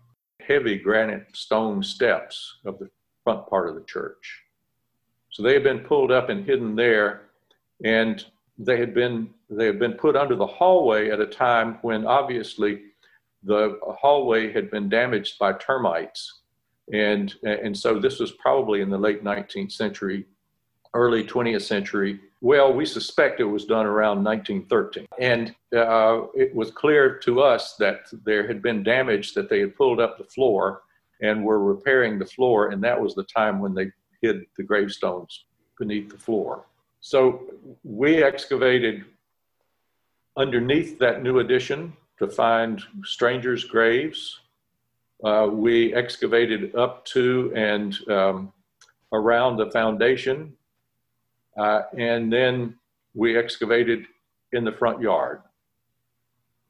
[0.45, 2.89] heavy granite stone steps of the
[3.23, 4.41] front part of the church.
[5.31, 7.29] So they had been pulled up and hidden there,
[7.85, 8.25] and
[8.57, 12.81] they had been they had been put under the hallway at a time when obviously
[13.45, 16.41] the hallway had been damaged by termites.
[16.91, 20.25] And, and so this was probably in the late 19th century,
[20.93, 22.19] early 20th century.
[22.41, 25.07] Well, we suspect it was done around 1913.
[25.19, 29.75] And uh, it was clear to us that there had been damage, that they had
[29.75, 30.81] pulled up the floor
[31.21, 32.69] and were repairing the floor.
[32.69, 35.45] And that was the time when they hid the gravestones
[35.79, 36.65] beneath the floor.
[37.01, 37.43] So
[37.83, 39.05] we excavated
[40.37, 44.39] underneath that new addition to find strangers' graves.
[45.23, 48.53] Uh, we excavated up to and um,
[49.13, 50.53] around the foundation,
[51.57, 52.75] uh, and then
[53.13, 54.05] we excavated
[54.51, 55.41] in the front yard.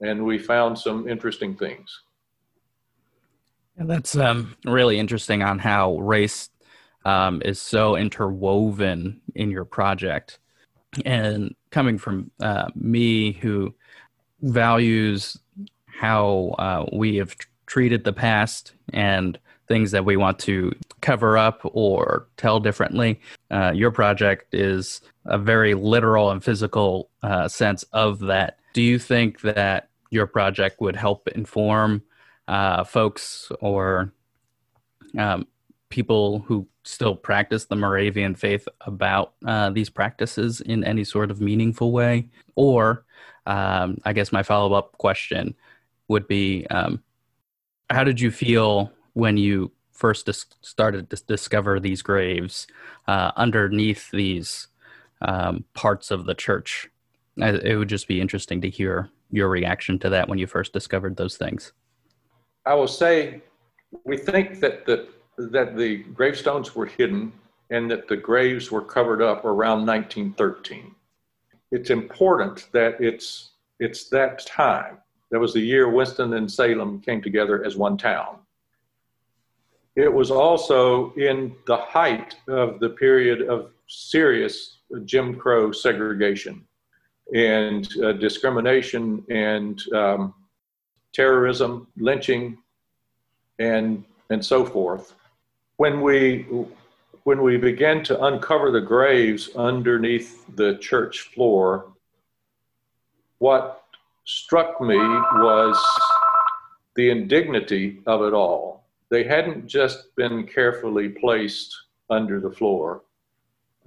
[0.02, 2.02] And we found some interesting things.
[3.78, 6.50] And that's um, really interesting on how race
[7.06, 10.40] um, is so interwoven in your project.
[11.06, 13.74] And coming from uh, me who
[14.46, 15.38] values
[15.86, 21.62] how uh, we have treated the past and things that we want to cover up
[21.64, 23.20] or tell differently.
[23.50, 28.60] Uh, your project is a very literal and physical uh, sense of that.
[28.74, 32.04] Do you think that your project would help inform
[32.48, 34.14] uh, folks or
[35.18, 35.48] um,
[35.90, 41.42] people who still practice the Moravian faith about uh, these practices in any sort of
[41.42, 42.28] meaningful way?
[42.56, 43.05] Or,
[43.46, 45.56] um, I guess my follow up question
[46.08, 47.04] would be um,
[47.90, 52.68] how did you feel when you first dis- started to discover these graves
[53.08, 54.68] uh, underneath these
[55.22, 56.90] um, parts of the church?
[57.38, 61.18] It would just be interesting to hear your reaction to that when you first discovered
[61.18, 61.74] those things.
[62.66, 63.42] I will say,
[64.06, 67.34] we think that the that the gravestones were hidden
[67.70, 70.96] and that the graves were covered up around 1913.
[71.72, 74.98] It's important that it's it's that time.
[75.32, 78.38] That was the year Winston and Salem came together as one town.
[79.96, 86.66] It was also in the height of the period of serious Jim Crow segregation
[87.34, 90.34] and uh, discrimination and um,
[91.14, 92.58] terrorism, lynching,
[93.60, 95.16] and and so forth.
[95.78, 96.46] When we
[97.26, 101.92] when we began to uncover the graves underneath the church floor,
[103.40, 103.84] what
[104.26, 105.76] struck me was
[106.96, 108.86] the indignity of it all.
[109.10, 111.76] They hadn't just been carefully placed
[112.12, 113.02] under the floor,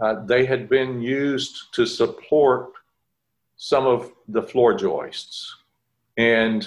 [0.00, 2.72] uh, they had been used to support
[3.56, 5.54] some of the floor joists.
[6.16, 6.66] And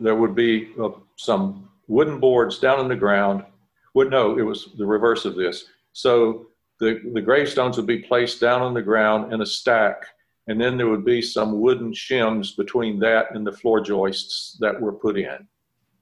[0.00, 3.44] there would be uh, some wooden boards down in the ground.
[3.92, 5.66] Would no, it was the reverse of this.
[5.96, 10.04] So the, the gravestones would be placed down on the ground in a stack,
[10.46, 14.78] and then there would be some wooden shims between that and the floor joists that
[14.78, 15.48] were put in.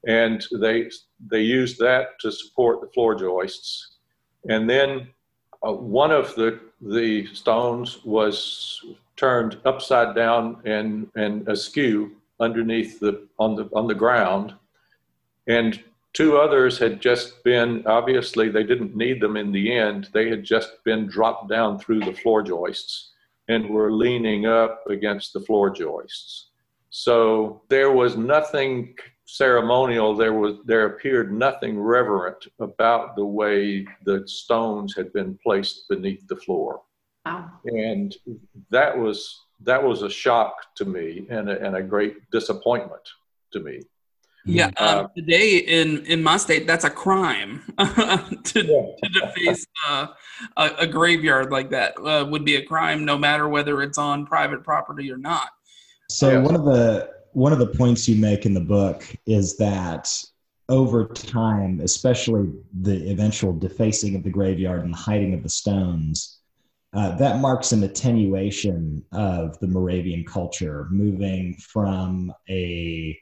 [0.04, 0.90] And they
[1.30, 3.98] they used that to support the floor joists.
[4.48, 5.10] And then
[5.64, 13.28] uh, one of the the stones was turned upside down and, and askew underneath the
[13.38, 14.54] on the on the ground
[15.46, 15.80] and
[16.14, 20.42] two others had just been obviously they didn't need them in the end they had
[20.42, 23.10] just been dropped down through the floor joists
[23.48, 26.48] and were leaning up against the floor joists
[26.90, 28.94] so there was nothing
[29.26, 35.88] ceremonial there was there appeared nothing reverent about the way the stones had been placed
[35.88, 36.80] beneath the floor
[37.26, 37.50] Wow.
[37.64, 38.14] and
[38.70, 43.02] that was that was a shock to me and a, and a great disappointment
[43.52, 43.80] to me.
[44.46, 50.08] Yeah, Uh, um, today in in my state, that's a crime to, to deface uh,
[50.56, 51.94] a, a graveyard like that.
[51.98, 55.48] Uh, would be a crime, no matter whether it's on private property or not.
[56.10, 56.38] So Yeah.
[56.40, 60.08] one of the one of the points you make in the book is that
[60.68, 62.52] over time, especially
[62.82, 66.38] the eventual defacing of the graveyard and the hiding of the stones,
[66.94, 73.18] uh, that marks an attenuation of the Moravian culture, moving from a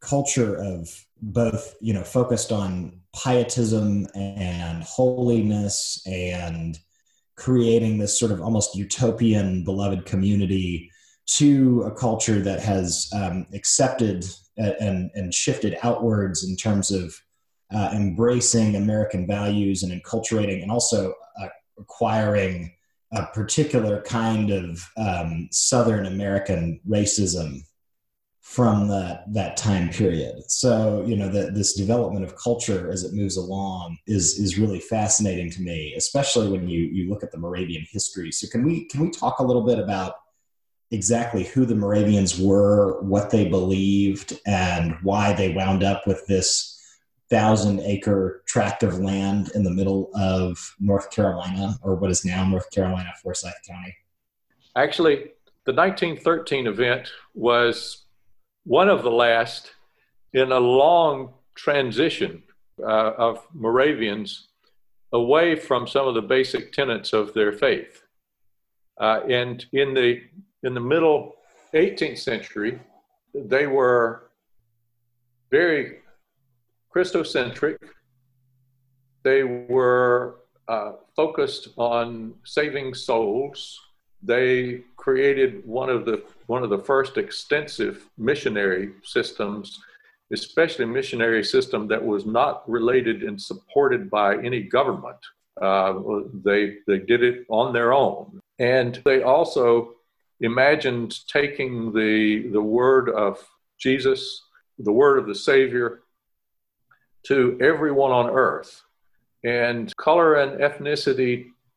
[0.00, 0.88] culture of
[1.22, 6.78] both, you know, focused on pietism and holiness and
[7.36, 10.90] creating this sort of almost utopian beloved community
[11.26, 14.24] to a culture that has um, accepted
[14.56, 17.14] and, and shifted outwards in terms of
[17.72, 22.72] uh, embracing American values and enculturating and also uh, acquiring
[23.12, 27.62] a particular kind of um, Southern American racism
[28.50, 30.50] from that that time period.
[30.50, 34.80] So you know that this development of culture as it moves along is is really
[34.80, 38.32] fascinating to me, especially when you you look at the Moravian history.
[38.32, 40.14] So can we can we talk a little bit about
[40.90, 46.76] exactly who the Moravians were, what they believed, and why they wound up with this
[47.30, 52.44] thousand acre tract of land in the middle of North Carolina, or what is now
[52.44, 53.94] North Carolina, Forsyth County.
[54.74, 55.30] Actually,
[55.66, 58.06] the 1913 event was
[58.64, 59.72] one of the last
[60.32, 62.42] in a long transition
[62.82, 64.48] uh, of Moravians
[65.12, 68.02] away from some of the basic tenets of their faith.
[69.00, 70.20] Uh, and in the
[70.62, 71.34] in the middle
[71.74, 72.78] 18th century,
[73.34, 74.30] they were
[75.50, 75.98] very
[76.94, 77.78] Christocentric.
[79.22, 83.78] They were uh, focused on saving souls.
[84.22, 89.80] They created one of the one of the first extensive missionary systems,
[90.32, 95.20] especially missionary system that was not related and supported by any government.
[95.62, 95.92] Uh,
[96.48, 99.64] they they did it on their own, and they also
[100.40, 103.32] imagined taking the, the word of
[103.78, 104.20] Jesus,
[104.78, 106.00] the word of the Savior,
[107.28, 108.82] to everyone on earth.
[109.44, 111.34] And color and ethnicity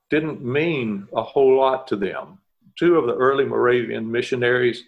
[0.09, 2.39] didn't mean a whole lot to them.
[2.78, 4.84] Two of the early Moravian missionaries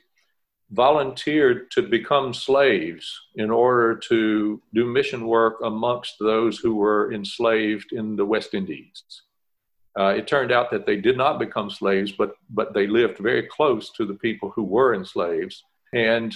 [0.71, 7.91] volunteered to become slaves in order to do mission work amongst those who were enslaved
[7.91, 9.03] in the West Indies.
[9.97, 13.43] Uh, it turned out that they did not become slaves, but, but they lived very
[13.43, 15.55] close to the people who were enslaved,
[15.93, 16.35] and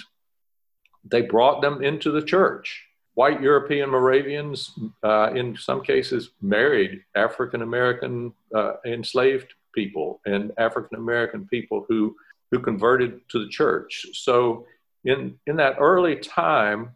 [1.04, 2.84] they brought them into the church.
[3.14, 10.98] White European Moravians, uh, in some cases, married African American uh, enslaved people and African
[10.98, 12.16] American people who
[12.50, 14.06] who converted to the church.
[14.12, 14.66] So
[15.04, 16.94] in in that early time,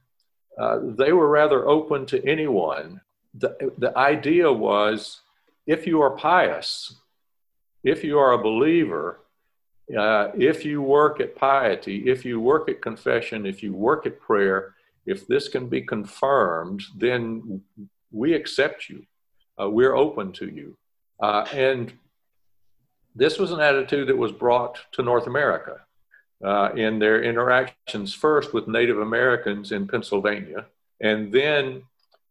[0.58, 3.00] uh, they were rather open to anyone.
[3.34, 5.20] The, the idea was
[5.66, 6.94] if you are pious,
[7.82, 9.20] if you are a believer,
[9.96, 14.20] uh, if you work at piety, if you work at confession, if you work at
[14.20, 14.74] prayer,
[15.06, 17.60] if this can be confirmed, then
[18.10, 19.04] we accept you.
[19.60, 20.76] Uh, we're open to you.
[21.20, 21.92] Uh, and
[23.14, 25.80] this was an attitude that was brought to North America
[26.44, 30.66] uh, in their interactions first with Native Americans in Pennsylvania.
[31.00, 31.82] And then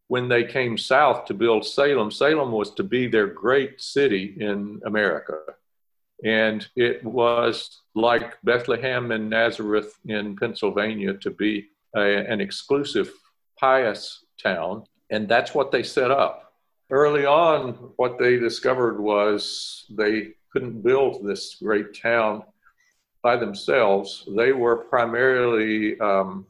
[0.08, 4.80] when they came south to build Salem, Salem was to be their great city in
[4.84, 5.38] America.
[6.22, 13.10] And it was like Bethlehem and Nazareth in Pennsylvania to be a, an exclusive,
[13.58, 14.84] pious town.
[15.10, 16.52] And that's what they set up.
[16.90, 22.44] Early on, what they discovered was they couldn't build this great town
[23.22, 24.26] by themselves.
[24.36, 26.46] They were primarily um,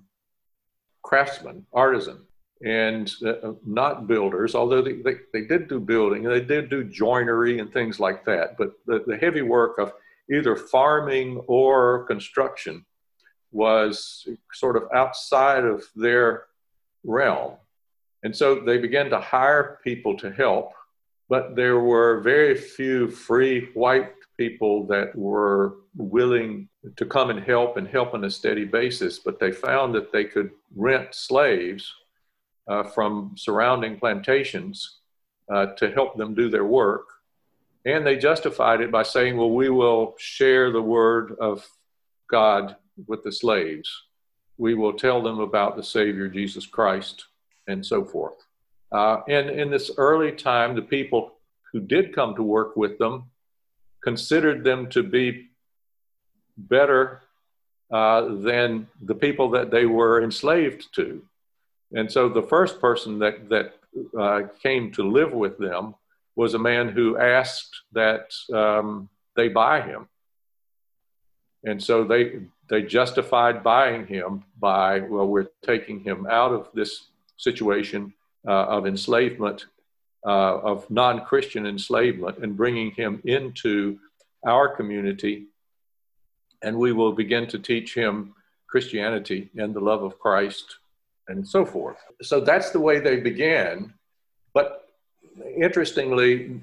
[1.03, 2.19] craftsmen, artisan,
[2.63, 7.61] and uh, not builders, although they, they, they, did do building, they did do joinery
[7.61, 8.59] and things like that.
[8.59, 9.93] But the, the heavy work of
[10.31, 12.85] either farming or construction
[13.53, 16.45] was sort of outside of their
[17.05, 17.55] realm.
[18.23, 20.73] And so they began to hire people to help
[21.35, 27.77] but there were very few free white people that were willing to come and help
[27.77, 29.19] and help on a steady basis.
[29.19, 31.93] But they found that they could rent slaves
[32.69, 35.01] uh, from surrounding plantations
[35.53, 37.07] uh, to help them do their work.
[37.85, 41.67] And they justified it by saying, well, we will share the word of
[42.31, 42.77] God
[43.09, 43.91] with the slaves.
[44.57, 47.25] We will tell them about the Savior, Jesus Christ,
[47.67, 48.44] and so forth.
[48.95, 51.33] Uh, and in this early time, the people
[51.73, 53.25] who did come to work with them
[54.05, 55.49] considered them to be
[56.57, 57.23] better
[57.91, 61.21] uh, than the people that they were enslaved to.
[61.91, 63.75] And so the first person that, that
[64.17, 65.97] uh, came to live with them
[66.37, 70.07] was a man who asked that um, they buy him.
[71.65, 77.09] And so they, they justified buying him by, well, we're taking him out of this
[77.39, 78.15] situation
[78.53, 79.67] of enslavement,
[80.27, 83.99] uh, of non Christian enslavement, and bringing him into
[84.47, 85.47] our community.
[86.63, 88.35] And we will begin to teach him
[88.67, 90.77] Christianity and the love of Christ
[91.29, 91.99] and so forth.
[92.23, 93.93] So that's the way they began.
[94.53, 94.89] But
[95.57, 96.61] interestingly,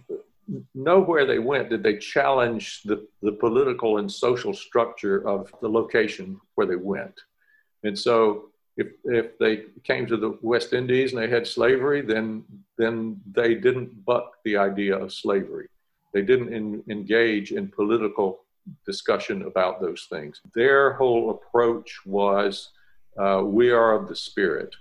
[0.75, 6.39] nowhere they went did they challenge the, the political and social structure of the location
[6.55, 7.19] where they went.
[7.83, 12.43] And so if if they came to the West Indies and they had slavery, then
[12.77, 15.67] then they didn't buck the idea of slavery.
[16.13, 18.41] They didn't in, engage in political
[18.85, 20.41] discussion about those things.
[20.55, 22.69] Their whole approach was,
[23.17, 24.75] uh, we are of the Spirit,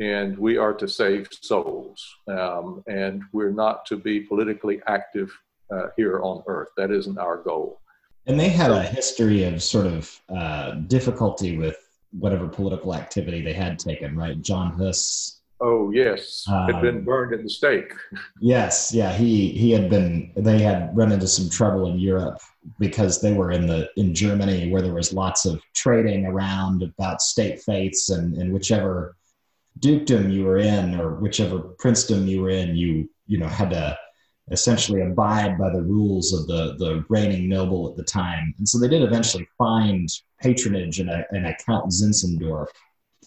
[0.00, 5.30] and we are to save souls, um, and we're not to be politically active
[5.70, 6.70] uh, here on earth.
[6.76, 7.80] That isn't our goal.
[8.26, 11.81] And they had a history of sort of uh, difficulty with
[12.12, 14.40] whatever political activity they had taken, right?
[14.40, 15.40] John Huss.
[15.60, 17.92] Oh yes, had been um, burned at the stake.
[18.40, 20.32] yes, yeah, he he had been.
[20.36, 22.40] They had run into some trouble in Europe
[22.80, 27.22] because they were in the in Germany where there was lots of trading around about
[27.22, 29.16] state faiths and and whichever
[29.78, 33.96] dukedom you were in or whichever princedom you were in, you you know had to
[34.52, 38.54] essentially abide by the rules of the, the reigning noble at the time.
[38.58, 40.08] And so they did eventually find
[40.40, 42.66] patronage in a, in a Count Zinzendorf.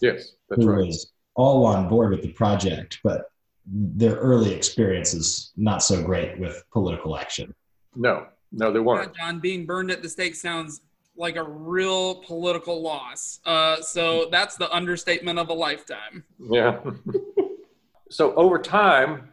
[0.00, 0.86] Yes, that's who right.
[0.86, 3.26] was all on board with the project, but
[3.66, 7.54] their early experience is not so great with political action.
[7.94, 9.12] No, no, they weren't.
[9.16, 10.82] Yeah, John, being burned at the stake sounds
[11.16, 13.40] like a real political loss.
[13.44, 16.24] Uh, so that's the understatement of a lifetime.
[16.38, 16.80] Yeah.
[18.10, 19.32] so over time,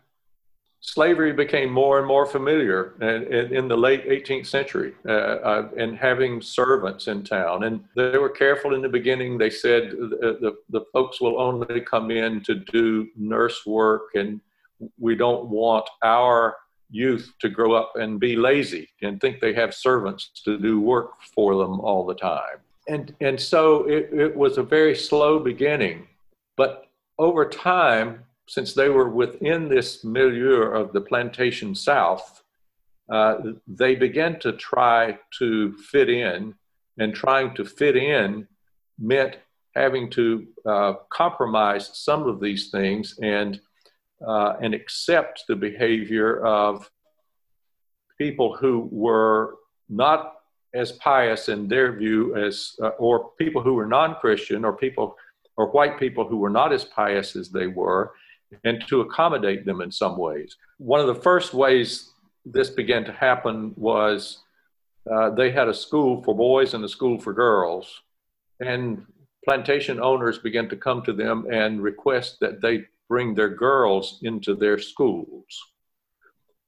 [0.83, 5.97] slavery became more and more familiar in, in, the late 18th century uh, uh, and
[5.97, 7.63] having servants in town.
[7.63, 9.37] And they were careful in the beginning.
[9.37, 14.41] They said the, the, the folks will only come in to do nurse work, and
[14.99, 16.57] we don't want our
[16.89, 21.11] youth to grow up and be lazy and think they have servants to do work
[21.33, 22.59] for them all the time.
[22.89, 26.07] And, and so it, it was a very slow beginning.
[26.57, 32.43] But over time, since they were within this milieu of the plantation south,
[33.09, 33.35] uh,
[33.67, 36.53] they began to try to fit in,
[36.99, 38.47] and trying to fit in
[38.99, 39.37] meant
[39.75, 43.59] having to uh, compromise some of these things and
[44.25, 46.89] uh, and accept the behavior of
[48.17, 49.55] people who were
[49.89, 50.35] not
[50.73, 55.15] as pious in their view as uh, or people who were non-christian or people
[55.57, 58.13] or white people who were not as pious as they were
[58.63, 60.57] and to accommodate them in some ways.
[60.77, 62.11] One of the first ways
[62.45, 64.39] this began to happen was
[65.11, 68.01] uh, they had a school for boys and a school for girls,
[68.59, 69.05] and
[69.45, 74.55] plantation owners began to come to them and request that they bring their girls into
[74.55, 75.45] their schools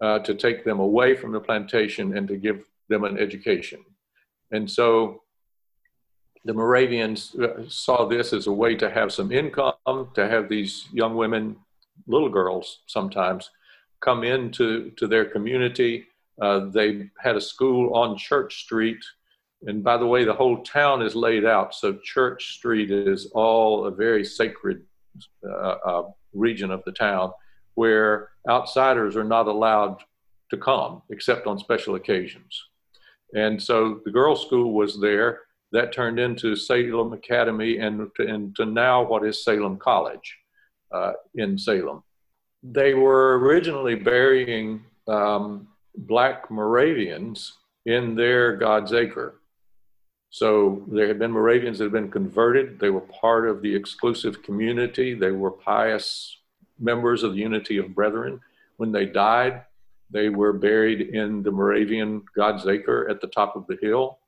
[0.01, 3.83] uh, to take them away from the plantation and to give them an education.
[4.51, 5.23] And so
[6.43, 9.73] the Moravians uh, saw this as a way to have some income,
[10.13, 11.55] to have these young women
[12.07, 13.49] little girls sometimes
[14.01, 16.05] come into to their community.
[16.41, 19.03] Uh, they had a school on Church Street.
[19.63, 21.73] And by the way, the whole town is laid out.
[21.73, 24.83] So Church Street is all a very sacred
[25.47, 27.31] uh, uh, region of the town
[27.75, 29.97] where outsiders are not allowed
[30.51, 32.61] to come except on special occasions.
[33.33, 35.41] And so the girls' school was there.
[35.71, 40.37] That turned into Salem Academy and and to now what is Salem College
[40.95, 42.03] uh, in Salem.
[42.63, 45.67] They were originally burying um,
[45.97, 47.53] black Moravians
[47.85, 49.35] in their God's Acre.
[50.29, 52.79] So there had been Moravians that had been converted.
[52.79, 55.13] They were part of the exclusive community.
[55.13, 56.37] They were pious
[56.79, 58.41] members of the Unity of Brethren.
[58.77, 59.63] When they died,
[60.09, 64.19] they were buried in the Moravian God's Acre at the top of the hill.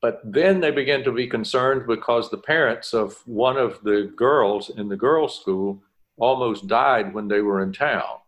[0.00, 4.70] But then they began to be concerned because the parents of one of the girls
[4.70, 5.82] in the girls' school
[6.16, 8.18] almost died when they were in town.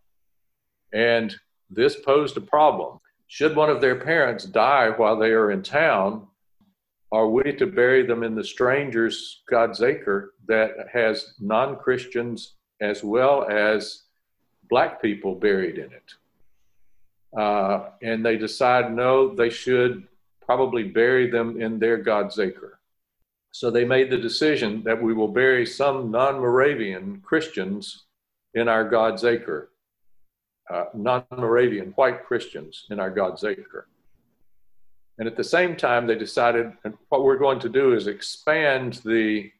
[0.93, 1.33] And
[1.69, 2.99] this posed a problem.
[3.27, 6.27] Should one of their parents die while they are in town,
[7.13, 13.03] are we to bury them in the stranger's God's acre that has non Christians as
[13.03, 14.03] well as
[14.69, 16.13] black people buried in it?
[17.37, 20.07] Uh, and they decide no, they should
[20.45, 22.79] probably bury them in their God's acre.
[23.51, 28.05] So they made the decision that we will bury some non Moravian Christians
[28.53, 29.71] in our God's acre,
[30.69, 33.87] uh, non Moravian white Christians in our God's acre.
[35.17, 36.71] And at the same time, they decided
[37.09, 39.51] what we're going to do is expand the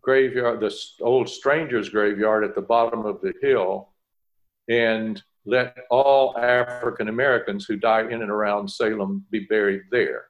[0.00, 3.88] graveyard, the old stranger's graveyard at the bottom of the hill,
[4.68, 10.26] and let all African Americans who die in and around Salem be buried there.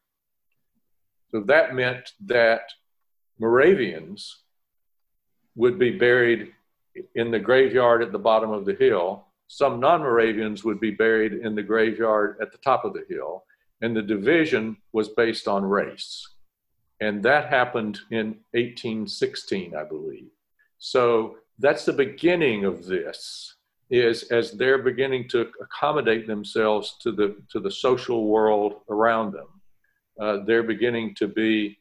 [1.30, 2.62] So that meant that
[3.38, 4.42] Moravians
[5.54, 6.52] would be buried
[7.14, 9.26] in the graveyard at the bottom of the hill.
[9.48, 13.44] Some non Moravians would be buried in the graveyard at the top of the hill.
[13.82, 16.26] And the division was based on race.
[17.00, 20.30] And that happened in 1816, I believe.
[20.78, 23.56] So that's the beginning of this
[23.92, 29.48] is as they're beginning to accommodate themselves to the to the social world around them
[30.20, 31.78] uh, they're beginning to be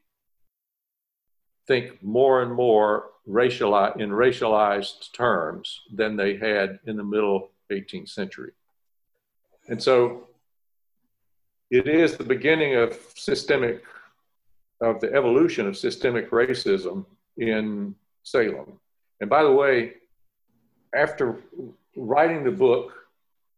[1.68, 8.10] think more and more racialized in racialized terms than they had in the middle 18th
[8.10, 8.52] century.
[9.70, 10.28] And so
[11.70, 13.84] it is the beginning of systemic
[14.82, 17.06] of the evolution of systemic racism
[17.38, 18.80] in salem.
[19.22, 19.94] And by the way
[20.96, 21.38] after
[21.96, 22.94] writing the book,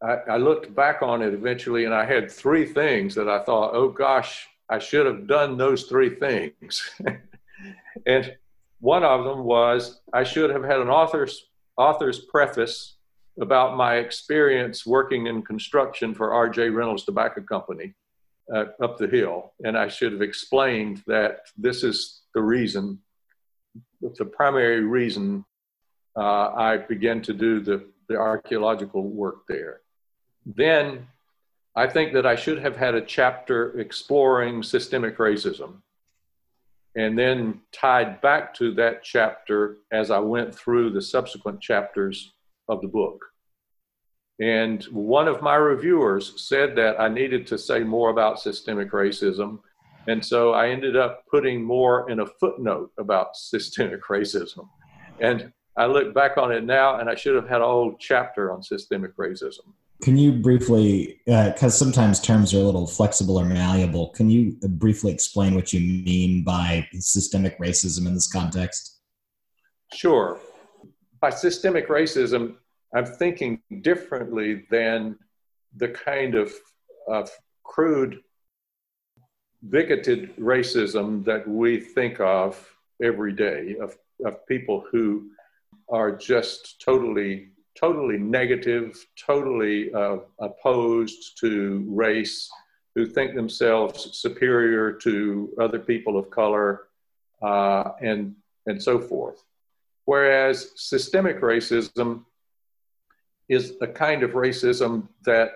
[0.02, 3.74] I, I, looked back on it eventually and I had three things that I thought,
[3.74, 6.90] oh gosh, I should have done those three things.
[8.06, 8.36] and
[8.80, 12.98] one of them was I should have had an author's, author's preface
[13.40, 16.70] about my experience working in construction for R.J.
[16.70, 17.94] Reynolds Tobacco Company
[18.54, 19.54] uh, up the hill.
[19.64, 23.00] And I should have explained that this is the reason,
[24.02, 25.46] the primary reason
[26.16, 29.82] uh, I began to do the the archaeological work there.
[30.46, 31.08] Then
[31.76, 35.82] I think that I should have had a chapter exploring systemic racism
[36.96, 42.34] and then tied back to that chapter as I went through the subsequent chapters
[42.70, 43.20] of the book.
[44.40, 49.60] And one of my reviewers said that I needed to say more about systemic racism.
[50.08, 54.68] And so I ended up putting more in a footnote about systemic racism.
[55.20, 58.52] And I look back on it now, and I should have had a whole chapter
[58.52, 59.74] on systemic racism.
[60.02, 64.58] Can you briefly, because uh, sometimes terms are a little flexible or malleable, can you
[64.68, 69.00] briefly explain what you mean by systemic racism in this context?
[69.94, 70.40] Sure.
[71.22, 72.56] By systemic racism,
[72.94, 75.18] I'm thinking differently than
[75.78, 76.52] the kind of,
[77.08, 77.32] of
[77.64, 78.20] crude,
[79.70, 82.70] bigoted racism that we think of
[83.02, 85.30] every day of, of people who
[85.94, 92.50] are just totally totally negative, totally uh, opposed to race,
[92.96, 96.88] who think themselves superior to other people of color,
[97.42, 98.36] uh, and,
[98.68, 99.44] and so forth.
[100.06, 102.26] Whereas systemic racism
[103.50, 105.50] is a kind of racism that,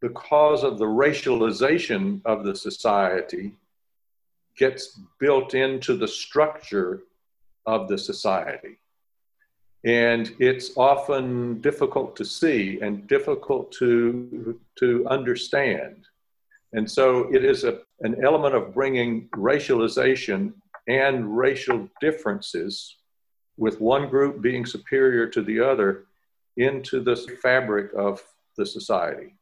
[0.00, 3.52] because of the racialization of the society,
[4.56, 7.02] gets built into the structure
[7.66, 8.78] of the society.
[9.84, 16.06] And it's often difficult to see and difficult to, to understand.
[16.72, 20.52] And so it is a, an element of bringing racialization
[20.88, 22.96] and racial differences,
[23.58, 26.04] with one group being superior to the other,
[26.56, 28.22] into the fabric of
[28.56, 29.34] the society.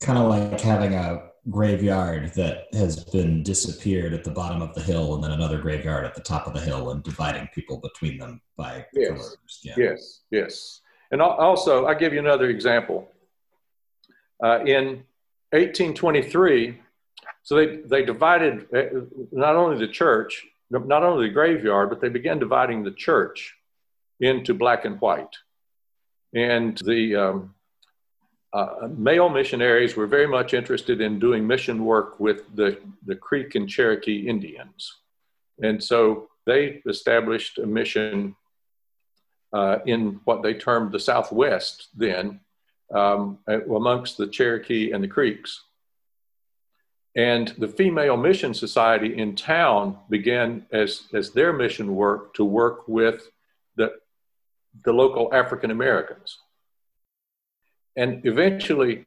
[0.00, 4.82] Kind of like having a graveyard that has been disappeared at the bottom of the
[4.82, 8.18] hill and then another graveyard at the top of the hill and dividing people between
[8.18, 9.36] them by yes.
[9.62, 9.74] Yeah.
[9.76, 10.80] Yes, yes.
[11.10, 13.08] And also, I'll give you another example.
[14.42, 15.04] Uh, in
[15.52, 16.78] 1823,
[17.42, 19.00] so they, they divided uh,
[19.32, 23.56] not only the church, not only the graveyard, but they began dividing the church
[24.20, 25.34] into black and white.
[26.32, 27.54] And the um,
[28.52, 33.54] uh, male missionaries were very much interested in doing mission work with the, the Creek
[33.54, 34.96] and Cherokee Indians.
[35.62, 38.34] And so they established a mission
[39.52, 42.40] uh, in what they termed the Southwest then,
[42.92, 45.62] um, amongst the Cherokee and the Creeks.
[47.16, 52.88] And the Female Mission Society in town began as, as their mission work to work
[52.88, 53.30] with
[53.76, 53.92] the,
[54.84, 56.38] the local African Americans.
[58.00, 59.04] And eventually,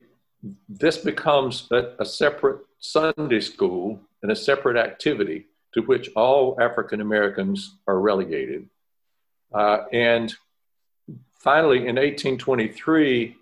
[0.70, 7.02] this becomes a, a separate Sunday school and a separate activity to which all African
[7.02, 8.70] Americans are relegated.
[9.52, 10.32] Uh, and
[11.40, 13.36] finally, in 1823,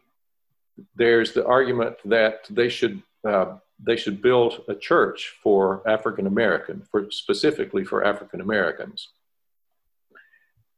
[0.96, 6.82] there's the argument that they should uh, they should build a church for African American,
[6.90, 9.10] for specifically for African Americans.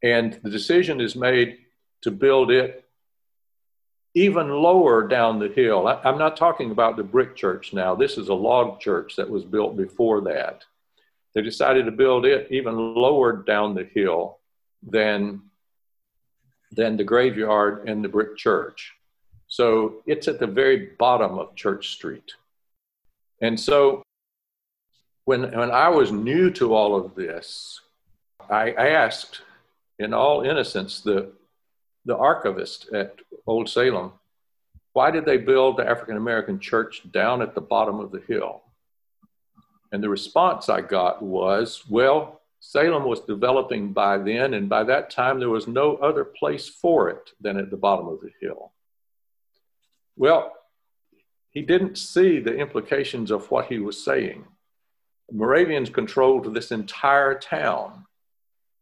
[0.01, 1.59] And the decision is made
[2.01, 2.82] to build it
[4.15, 5.87] even lower down the hill.
[5.87, 7.95] I, am not talking about the brick church now.
[7.95, 10.63] This is a log church that was built before that.
[11.33, 14.37] They decided to build it even lower down the hill
[14.83, 15.41] than,
[16.71, 18.93] than the graveyard and the brick church.
[19.47, 22.31] So it's at the very bottom of Church Street.
[23.41, 24.03] And so
[25.25, 27.79] when, when I was new to all of this,
[28.49, 29.41] I asked,
[29.97, 31.31] in all innocence, the,
[32.05, 34.13] the archivist at Old Salem,
[34.93, 38.61] why did they build the African American church down at the bottom of the hill?
[39.91, 45.09] And the response I got was, well, Salem was developing by then, and by that
[45.09, 48.71] time there was no other place for it than at the bottom of the hill.
[50.15, 50.53] Well,
[51.49, 54.45] he didn't see the implications of what he was saying.
[55.31, 58.05] Moravians controlled this entire town.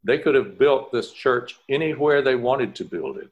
[0.03, 3.31] They could have built this church anywhere they wanted to build it.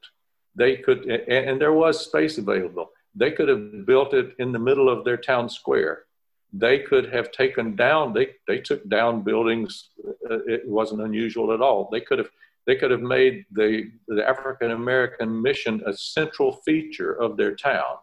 [0.54, 2.90] They could, and there was space available.
[3.14, 6.04] They could have built it in the middle of their town square.
[6.52, 8.12] They could have taken down.
[8.12, 9.90] They they took down buildings.
[10.28, 11.88] Uh, it wasn't unusual at all.
[11.90, 12.30] They could have
[12.66, 17.96] they could have made the the African American mission a central feature of their town.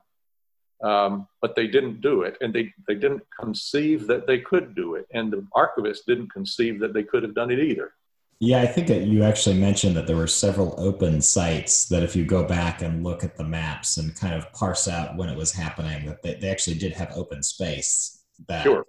[0.83, 4.95] Um, but they didn't do it, and they they didn't conceive that they could do
[4.95, 7.93] it, and the archivists didn't conceive that they could have done it either.
[8.39, 12.15] Yeah, I think that you actually mentioned that there were several open sites that if
[12.15, 15.37] you go back and look at the maps and kind of parse out when it
[15.37, 18.85] was happening, that they, they actually did have open space that sure.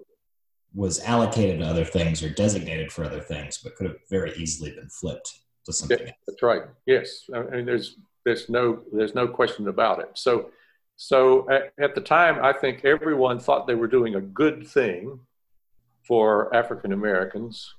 [0.75, 4.71] was allocated to other things or designated for other things, but could have very easily
[4.71, 5.99] been flipped to something.
[6.07, 6.63] Yeah, that's right.
[6.85, 7.97] Yes, I mean there's
[8.27, 10.11] there's no there's no question about it.
[10.15, 10.51] So
[10.97, 15.21] so at, at the time, I think everyone thought they were doing a good thing
[16.07, 17.75] for African Americans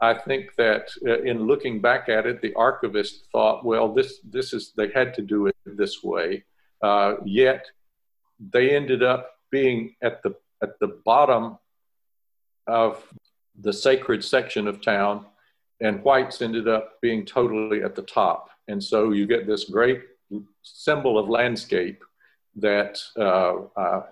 [0.00, 4.52] I think that uh, in looking back at it, the archivist thought, well, this this
[4.52, 6.44] is they had to do it this way.
[6.82, 7.66] Uh, yet
[8.52, 11.58] they ended up being at the at the bottom
[12.66, 13.04] of
[13.60, 15.26] the sacred section of town,
[15.80, 18.48] and whites ended up being totally at the top.
[18.68, 20.00] And so you get this great
[20.62, 22.02] symbol of landscape
[22.56, 24.02] that uh, uh,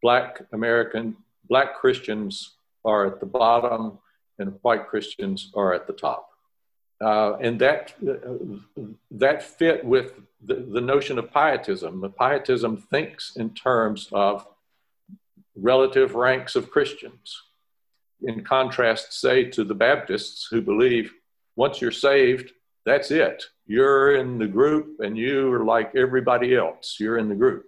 [0.00, 1.16] black American,
[1.48, 3.98] black Christians are at the bottom
[4.38, 6.28] and white Christians are at the top.
[7.00, 7.92] Uh, and that,
[9.10, 10.14] that fit with
[10.44, 12.00] the, the notion of pietism.
[12.00, 14.46] The pietism thinks in terms of
[15.56, 17.42] relative ranks of Christians.
[18.22, 21.12] In contrast, say, to the Baptists who believe
[21.56, 22.52] once you're saved,
[22.86, 23.44] that's it.
[23.66, 26.96] You're in the group and you are like everybody else.
[26.98, 27.66] You're in the group.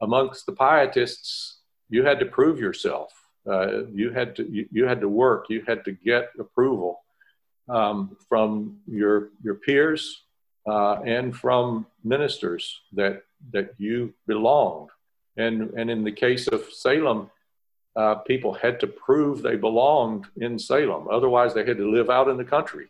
[0.00, 3.12] Amongst the pietists, you had to prove yourself.
[3.48, 5.46] Uh, you had to you, you, had to work.
[5.48, 7.00] You had to get approval
[7.68, 10.22] um, from your your peers
[10.68, 13.22] uh, and from ministers that
[13.52, 14.90] that you belonged.
[15.36, 17.30] And and in the case of Salem,
[17.96, 21.08] uh, people had to prove they belonged in Salem.
[21.10, 22.88] Otherwise, they had to live out in the country.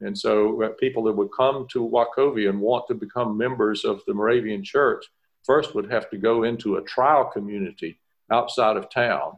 [0.00, 4.02] And so, uh, people that would come to Wachovia and want to become members of
[4.06, 5.04] the Moravian Church
[5.44, 7.98] first would have to go into a trial community
[8.30, 9.36] outside of town,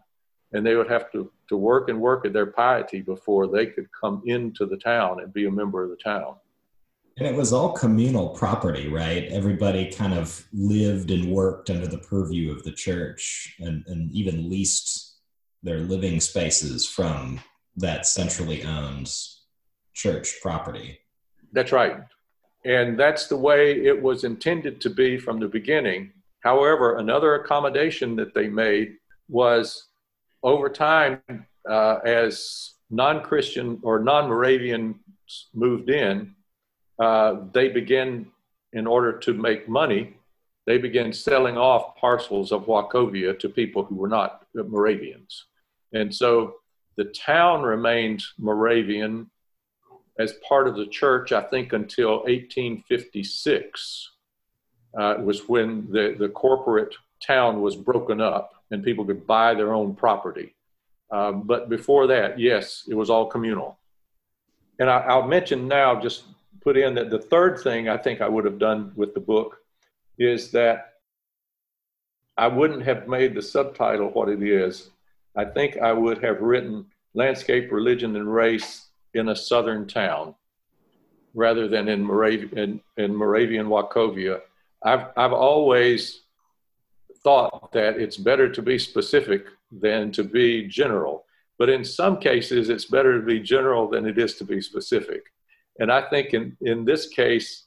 [0.55, 3.89] and they would have to, to work and work at their piety before they could
[4.01, 6.37] come into the town and be a member of the town.
[7.19, 9.25] And it was all communal property, right?
[9.25, 14.49] Everybody kind of lived and worked under the purview of the church and, and even
[14.49, 15.19] leased
[15.63, 17.41] their living spaces from
[17.77, 19.13] that centrally owned
[19.93, 20.99] church property.
[21.53, 21.97] That's right.
[22.65, 26.13] And that's the way it was intended to be from the beginning.
[26.41, 28.97] However, another accommodation that they made
[29.29, 29.89] was
[30.45, 31.21] over time,
[31.69, 35.01] uh, as non Christian or non Moravian
[35.55, 36.35] moved in,
[37.03, 38.27] uh, they began,
[38.73, 40.17] in order to make money,
[40.67, 45.47] they began selling off parcels of Wachovia to people who were not Moravians.
[45.93, 46.57] And so
[46.97, 49.31] the town remained Moravian
[50.19, 54.11] as part of the church, I think, until 1856.
[54.97, 59.73] Uh, was when the, the corporate town was broken up and people could buy their
[59.73, 60.55] own property.
[61.11, 63.79] Uh, but before that, yes, it was all communal.
[64.79, 66.25] And I, will mention now, just
[66.61, 69.59] put in that the third thing I think I would have done with the book
[70.19, 70.95] is that
[72.37, 74.91] I wouldn't have made the subtitle what it is.
[75.37, 80.35] I think I would have written Landscape, Religion, and Race in a southern town
[81.35, 84.41] rather than in, Morav- in, in Moravian Wachovia.
[84.83, 86.24] I've, I've always
[87.23, 91.25] thought that it's better to be specific than to be general.
[91.59, 95.23] But in some cases, it's better to be general than it is to be specific.
[95.79, 97.67] And I think in, in this case,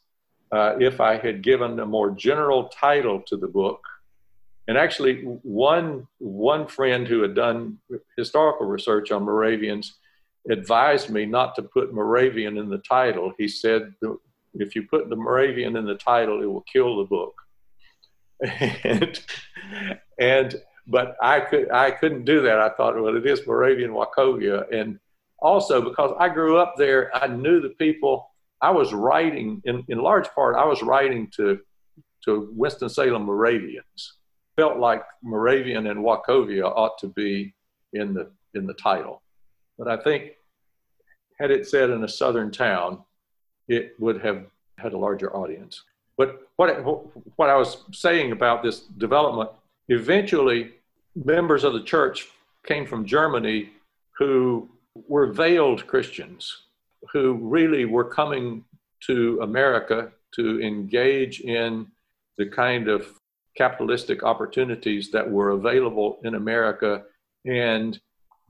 [0.51, 3.81] uh, if I had given a more general title to the book,
[4.67, 7.79] and actually one, one friend who had done
[8.17, 9.95] historical research on Moravians
[10.49, 13.33] advised me not to put Moravian in the title.
[13.37, 13.93] He said,
[14.55, 17.33] if you put the Moravian in the title, it will kill the book.
[18.41, 19.19] And,
[20.19, 20.55] and
[20.87, 22.59] but I could I couldn't do that.
[22.59, 24.99] I thought, well, it is Moravian Wachovia, and
[25.39, 28.29] also because I grew up there, I knew the people.
[28.61, 30.55] I was writing in, in large part.
[30.55, 31.59] I was writing to
[32.25, 34.17] to Winston Salem Moravians.
[34.55, 37.53] Felt like Moravian and Wachovia ought to be
[37.93, 39.21] in the in the title,
[39.77, 40.31] but I think
[41.39, 43.03] had it said in a southern town,
[43.67, 44.45] it would have
[44.77, 45.83] had a larger audience.
[46.17, 46.69] But what
[47.37, 49.51] what I was saying about this development,
[49.89, 50.71] eventually,
[51.15, 52.27] members of the church
[52.65, 53.69] came from Germany
[54.17, 54.69] who
[55.07, 56.63] were veiled Christians
[57.13, 58.63] who really were coming
[59.05, 61.87] to America to engage in
[62.37, 63.07] the kind of
[63.55, 67.03] capitalistic opportunities that were available in America.
[67.45, 67.99] And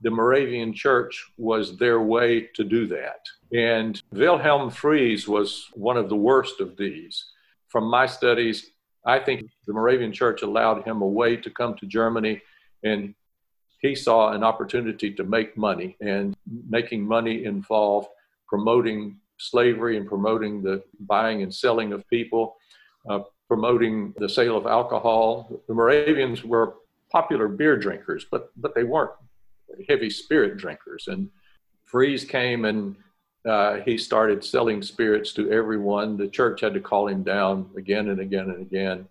[0.00, 3.20] the Moravian Church was their way to do that.
[3.52, 7.24] And Wilhelm Fries was one of the worst of these.
[7.68, 8.70] From my studies,
[9.04, 12.40] I think the Moravian Church allowed him a way to come to Germany
[12.82, 13.14] and
[13.80, 16.36] he saw an opportunity to make money, and
[16.68, 18.08] making money involved
[18.48, 22.56] promoting slavery and promoting the buying and selling of people,
[23.08, 25.62] uh, promoting the sale of alcohol.
[25.68, 26.74] The Moravians were
[27.12, 29.12] popular beer drinkers, but but they weren't
[29.88, 31.06] heavy spirit drinkers.
[31.06, 31.30] And
[31.84, 32.96] Fries came and
[33.48, 36.16] uh, he started selling spirits to everyone.
[36.16, 39.08] The church had to call him down again and again and again.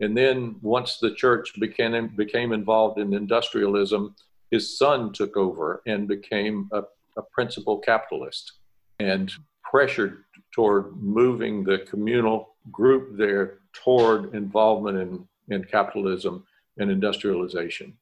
[0.00, 4.14] And then once the church became, became involved in industrialism,
[4.50, 6.82] his son took over and became a,
[7.16, 8.52] a principal capitalist.
[8.98, 9.32] And
[9.70, 16.44] pressured toward moving the communal group there toward involvement in, in capitalism
[16.78, 17.92] and industrialization.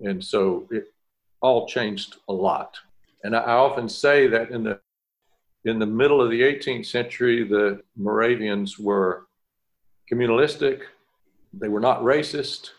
[0.00, 0.92] And so it
[1.40, 2.76] all changed a lot.
[3.24, 4.80] And I often say that in the
[5.68, 9.26] in the middle of the 18th century, the Moravians were
[10.10, 10.82] communalistic,
[11.52, 12.70] they were not racist,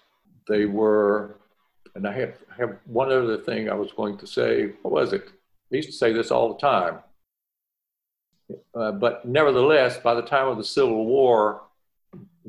[0.48, 1.38] they were,
[1.96, 4.72] and I have, have one other thing I was going to say.
[4.82, 5.30] What was it?
[5.72, 7.00] I used to say this all the time.
[8.74, 11.62] Uh, but nevertheless, by the time of the Civil War,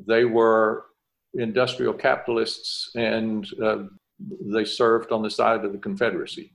[0.06, 0.86] they were
[1.34, 3.84] industrial capitalists and uh,
[4.40, 6.52] they served on the side of the Confederacy.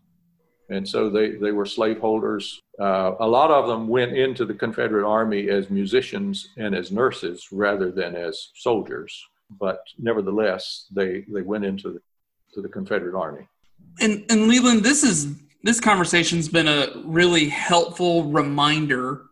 [0.69, 2.59] And so they, they were slaveholders.
[2.79, 7.47] Uh, a lot of them went into the Confederate Army as musicians and as nurses
[7.51, 9.17] rather than as soldiers.
[9.59, 12.01] But nevertheless, they, they went into the,
[12.53, 13.47] to the Confederate Army.
[14.01, 19.23] And, and Leland, this is this conversation's been a really helpful reminder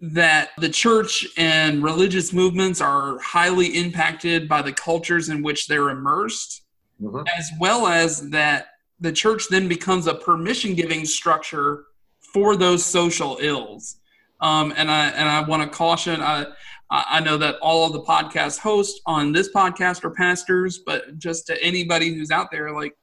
[0.00, 5.90] that the church and religious movements are highly impacted by the cultures in which they're
[5.90, 6.62] immersed,
[7.00, 7.22] mm-hmm.
[7.38, 8.68] as well as that
[9.00, 11.84] the church then becomes a permission giving structure
[12.32, 13.96] for those social ills.
[14.40, 16.20] Um, and I and I want to caution.
[16.20, 16.46] I
[16.90, 21.46] I know that all of the podcast hosts on this podcast are pastors, but just
[21.46, 22.94] to anybody who's out there, like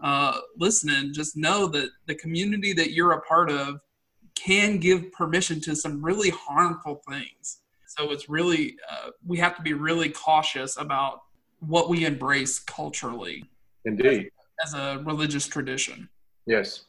[0.00, 3.80] uh, listening, just know that the community that you're a part of
[4.36, 7.62] can give permission to some really harmful things.
[7.86, 11.22] So it's really, uh, we have to be really cautious about
[11.60, 13.44] what we embrace culturally.
[13.86, 14.30] Indeed.
[14.64, 16.08] As, as a religious tradition.
[16.46, 16.84] Yes.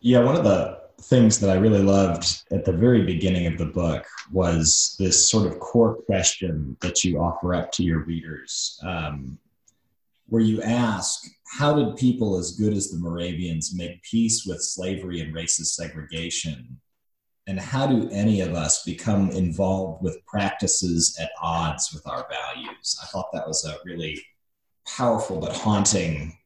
[0.00, 3.66] Yeah, one of the things that I really loved at the very beginning of the
[3.66, 9.38] book was this sort of core question that you offer up to your readers, um,
[10.28, 11.26] where you ask,
[11.58, 16.80] How did people as good as the Moravians make peace with slavery and racist segregation?
[17.46, 22.98] and how do any of us become involved with practices at odds with our values?
[23.02, 24.20] I thought that was a really
[24.86, 26.36] powerful but haunting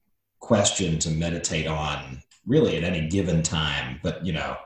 [0.40, 4.00] question to meditate on, really at any given time.
[4.02, 4.56] But, you know,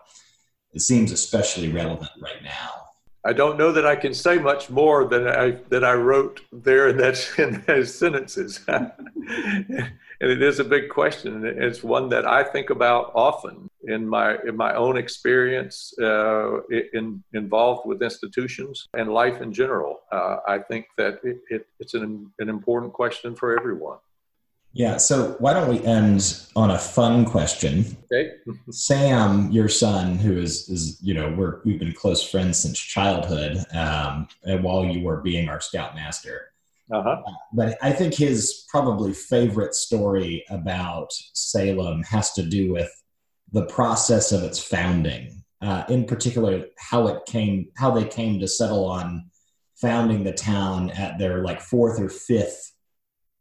[0.72, 2.83] it seems especially relevant right now.
[3.24, 6.89] I don't know that I can say much more than I that I wrote there
[6.89, 8.61] in that in those sentences.
[8.68, 11.45] and it is a big question.
[11.45, 16.62] It's one that I think about often in my in my own experience uh,
[16.93, 20.01] in involved with institutions and life in general.
[20.11, 23.99] Uh, I think that it, it, it's an an important question for everyone.
[24.75, 24.97] Yeah.
[24.97, 27.97] So why don't we end on a fun question?
[28.12, 28.33] Okay.
[28.70, 33.64] Sam, your son, who is is you know we're we've been close friends since childhood,
[33.75, 36.49] um, and while you were being our scoutmaster.
[36.91, 37.23] Uh-huh.
[37.55, 42.91] But I think his probably favorite story about Salem has to do with
[43.53, 45.43] the process of its founding.
[45.62, 49.31] Uh, in particular, how it came, how they came to settle on
[49.77, 52.73] founding the town at their like fourth or fifth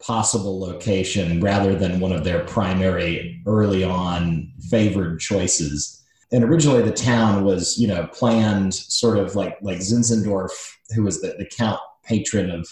[0.02, 6.04] possible location rather than one of their primary early on favored choices.
[6.32, 10.52] And originally, the town was, you know, planned sort of like like Zinzendorf,
[10.96, 12.68] who was the, the count patron of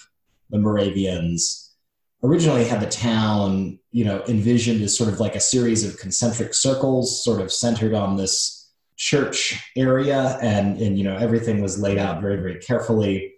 [0.50, 1.70] the Moravians
[2.24, 6.54] originally had the town, you know, envisioned as sort of like a series of concentric
[6.54, 11.98] circles, sort of centered on this church area, and and you know everything was laid
[11.98, 13.34] out very very carefully.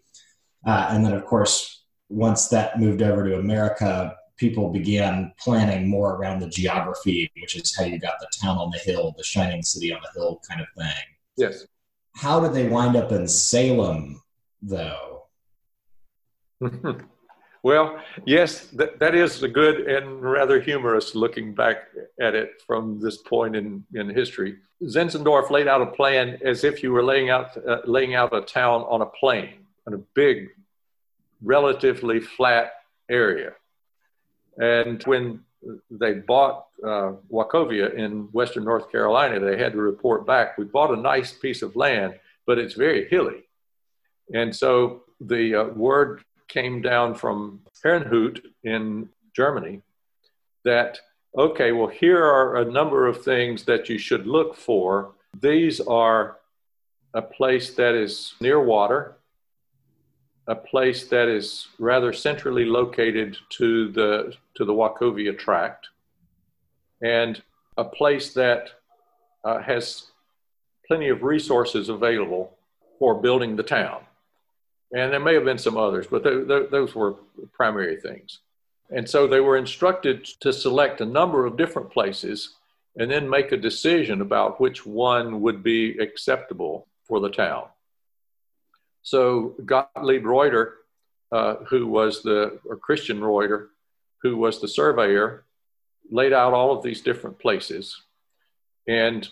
[0.66, 1.81] Uh, and then of course,
[2.12, 7.76] once that moved over to America, people began planning more around the geography, which is
[7.78, 10.62] how you got the town on the hill, the shining city on the hill kind
[10.62, 11.04] of thing.
[11.38, 11.66] Yes.
[12.16, 14.22] How did they wind up in Salem,
[14.62, 15.24] though?
[17.64, 21.78] well, yes, that, that is a good and rather humorous looking back
[22.20, 24.58] at it from this point in, in history.
[24.84, 28.42] Zinzendorf laid out a plan as if you were laying out, uh, laying out a
[28.42, 30.48] town on a plain, on a big,
[31.44, 32.74] relatively flat
[33.10, 33.54] area.
[34.58, 35.42] And when
[35.90, 40.92] they bought uh, Wachovia in western North Carolina, they had to report back, we bought
[40.92, 42.16] a nice piece of land,
[42.48, 43.44] but it's very hilly.
[44.34, 49.82] And so the uh, word came down from Herrnhut in Germany
[50.64, 51.00] that,
[51.38, 55.14] okay, well, here are a number of things that you should look for.
[55.40, 56.38] These are
[57.14, 59.18] a place that is near water,
[60.52, 65.88] a place that is rather centrally located to the, to the Wachovia tract,
[67.02, 67.42] and
[67.78, 68.72] a place that
[69.44, 70.12] uh, has
[70.88, 72.58] plenty of resources available
[73.00, 74.02] for building the town
[74.94, 77.16] and there may have been some others, but th- th- those were
[77.54, 78.40] primary things.
[78.90, 82.56] And so they were instructed to select a number of different places
[82.98, 87.68] and then make a decision about which one would be acceptable for the town.
[89.04, 90.78] So Gottlieb Reuter,
[91.32, 93.70] uh, who was the, or Christian Reuter,
[94.22, 95.46] who was the surveyor,
[96.12, 98.02] laid out all of these different places.
[98.88, 99.28] And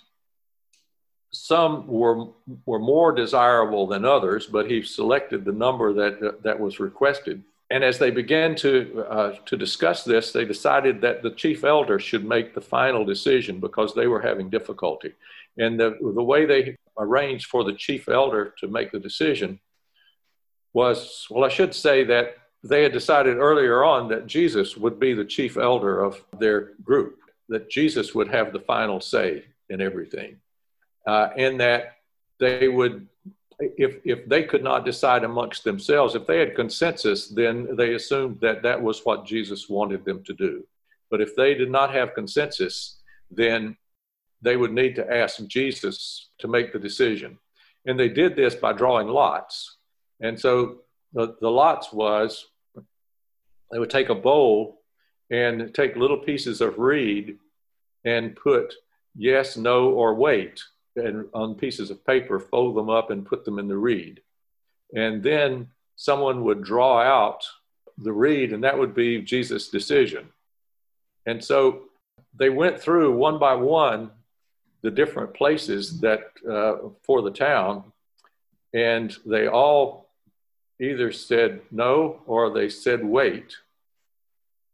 [1.32, 2.28] some were,
[2.66, 7.44] were more desirable than others, but he selected the number that, that was requested.
[7.72, 12.00] And as they began to, uh, to discuss this, they decided that the chief elder
[12.00, 15.14] should make the final decision because they were having difficulty.
[15.58, 19.60] And the, the way they arranged for the chief elder to make the decision
[20.74, 25.14] was well, I should say that they had decided earlier on that Jesus would be
[25.14, 30.38] the chief elder of their group, that Jesus would have the final say in everything,
[31.08, 31.96] uh, and that
[32.40, 33.08] they would
[33.60, 38.40] if if they could not decide amongst themselves, if they had consensus, then they assumed
[38.42, 40.66] that that was what Jesus wanted them to do.
[41.10, 43.00] But if they did not have consensus,
[43.32, 43.76] then
[44.42, 47.38] they would need to ask Jesus to make the decision.
[47.86, 49.78] And they did this by drawing lots.
[50.22, 50.80] And so
[51.14, 52.48] the, the lots was
[53.72, 54.82] they would take a bowl
[55.30, 57.38] and take little pieces of reed
[58.06, 58.74] and put
[59.16, 60.62] yes, no, or wait
[60.96, 64.22] and on pieces of paper, fold them up and put them in the reed.
[64.96, 67.44] And then someone would draw out
[67.98, 70.30] the reed, and that would be Jesus' decision.
[71.26, 71.84] And so
[72.38, 74.12] they went through one by one
[74.82, 77.84] the different places that uh, for the town,
[78.74, 80.10] and they all
[80.80, 83.56] either said no or they said wait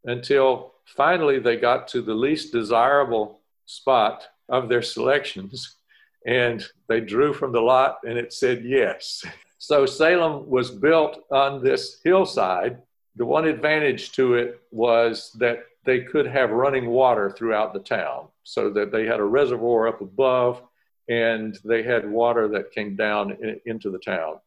[0.03, 5.78] until finally they got to the least desirable spot of their selections
[6.26, 9.26] and they drew from the lot and it said yes.
[9.58, 12.78] So Salem was built on this hillside.
[13.16, 18.27] The one advantage to it was that they could have running water throughout the town
[18.43, 20.61] so that they had a reservoir up above
[21.07, 24.39] and they had water that came down in, into the town.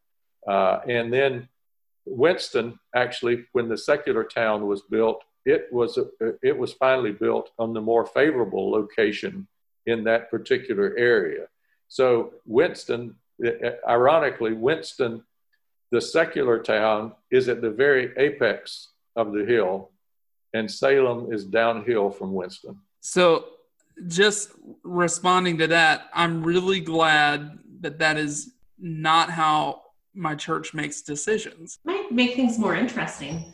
[0.47, 1.49] Uh, and then
[2.05, 5.99] Winston, actually, when the secular town was built, it was,
[6.43, 9.47] it was finally built on the more favorable location
[9.87, 11.47] in that particular area.
[11.89, 13.15] So Winston,
[13.89, 15.23] ironically, Winston,
[15.91, 19.91] the secular town, is at the very apex of the hill,
[20.55, 22.79] and Salem is downhill from Winston.
[23.01, 23.47] So,
[24.07, 24.51] just
[24.83, 29.83] responding to that, I'm really glad that that is not how
[30.15, 31.79] my church makes decisions.
[31.85, 33.53] Might make things more interesting.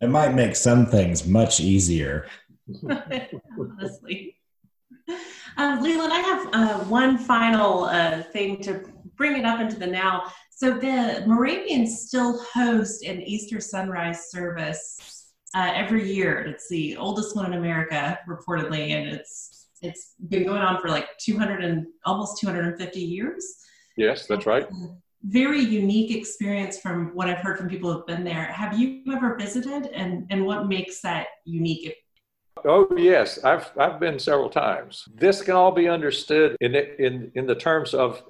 [0.00, 2.26] It might make some things much easier.
[3.58, 4.36] Honestly.
[5.56, 8.84] Uh, Leland, I have uh, one final uh, thing to
[9.16, 10.30] bring it up into the now.
[10.50, 15.15] So the Moravians still host an Easter sunrise service
[15.56, 16.40] uh, every year.
[16.40, 21.08] It's the oldest one in America, reportedly, and it's it's been going on for like
[21.18, 23.56] 200 and almost 250 years.
[23.96, 24.66] Yes, that's right.
[25.22, 28.44] Very unique experience from what I've heard from people who've been there.
[28.44, 31.94] Have you ever visited, and and what makes that unique?
[32.64, 35.08] Oh yes, I've I've been several times.
[35.14, 38.22] This can all be understood in in in the terms of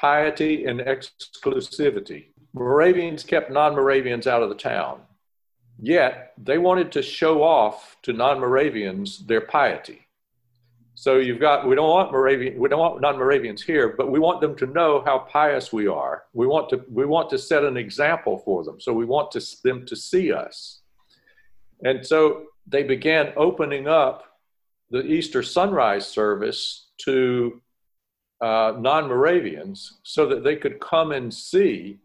[0.00, 2.26] piety and exclusivity.
[2.52, 5.00] Moravians kept non-Moravians out of the town.
[5.80, 10.04] Yet they wanted to show off to non-Moravians their piety.
[10.94, 14.40] So you've got we don't want Moravian we don't want non-Moravians here, but we want
[14.40, 16.24] them to know how pious we are.
[16.32, 18.80] We want to we want to set an example for them.
[18.80, 20.82] So we want to, them to see us.
[21.82, 24.38] And so they began opening up
[24.90, 27.60] the Easter sunrise service to
[28.40, 31.98] uh, non Moravians so that they could come and see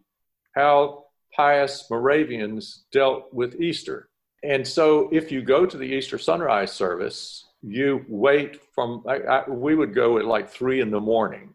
[0.55, 1.05] how
[1.39, 4.09] pious Moravians dealt with Easter.
[4.43, 9.49] And so if you go to the Easter sunrise service, you wait from, I, I,
[9.49, 11.53] we would go at like three in the morning.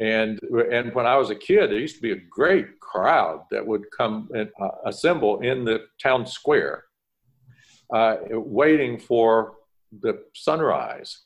[0.00, 0.38] And,
[0.70, 3.90] and when I was a kid, there used to be a great crowd that would
[3.90, 6.84] come and uh, assemble in the town square
[7.92, 9.54] uh, waiting for
[10.00, 11.24] the sunrise.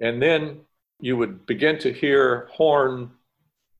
[0.00, 0.60] And then
[1.00, 3.10] you would begin to hear horn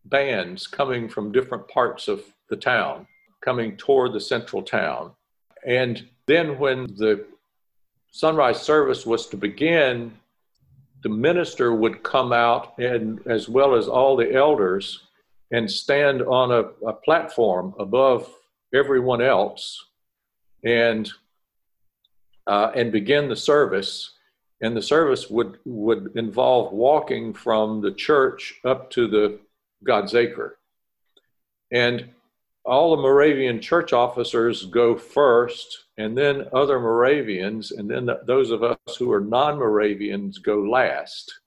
[0.04, 3.06] bands coming from different parts of the town,
[3.44, 5.12] coming toward the central town.
[5.66, 7.26] And then when the
[8.10, 10.12] sunrise service was to begin,
[11.02, 15.02] the minister would come out and as well as all the elders
[15.50, 18.32] and stand on a, a platform above
[18.72, 19.84] everyone else
[20.64, 21.10] and
[22.46, 24.14] uh, and begin the service.
[24.60, 29.40] And the service would, would involve walking from the church up to the
[29.84, 30.58] God's Acre.
[31.72, 32.08] And
[32.64, 38.50] all the Moravian church officers go first, and then other Moravians, and then the, those
[38.50, 41.40] of us who are non Moravians go last.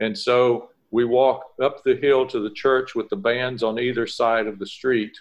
[0.00, 4.06] And so we walk up the hill to the church with the bands on either
[4.06, 5.16] side of the street,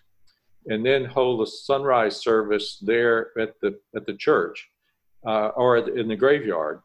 [0.67, 4.69] and then hold a sunrise service there at the at the church
[5.25, 6.81] uh, or in the graveyard.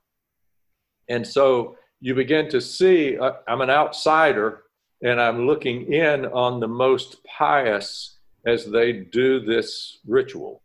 [1.08, 4.62] And so you begin to see uh, I'm an outsider
[5.02, 10.62] and I'm looking in on the most pious as they do this ritual.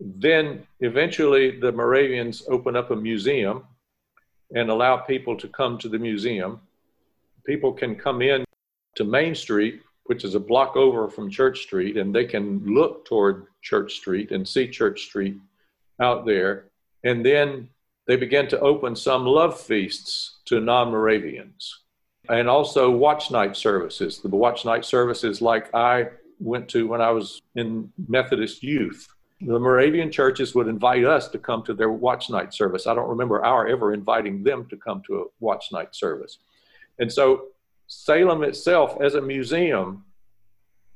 [0.00, 3.64] Then eventually the Moravians open up a museum
[4.54, 6.60] and allow people to come to the museum.
[7.46, 8.44] People can come in
[8.96, 13.04] to Main Street, which is a block over from Church Street, and they can look
[13.04, 15.36] toward Church Street and see Church Street
[16.00, 16.66] out there.
[17.04, 17.68] And then
[18.06, 21.80] they begin to open some love feasts to non Moravians
[22.28, 24.20] and also watch night services.
[24.20, 26.08] The watch night services, like I
[26.38, 29.08] went to when I was in Methodist youth.
[29.40, 32.86] The Moravian churches would invite us to come to their watch night service.
[32.86, 36.38] I don't remember our ever inviting them to come to a watch night service.
[36.98, 37.48] And so
[37.86, 40.04] Salem itself, as a museum,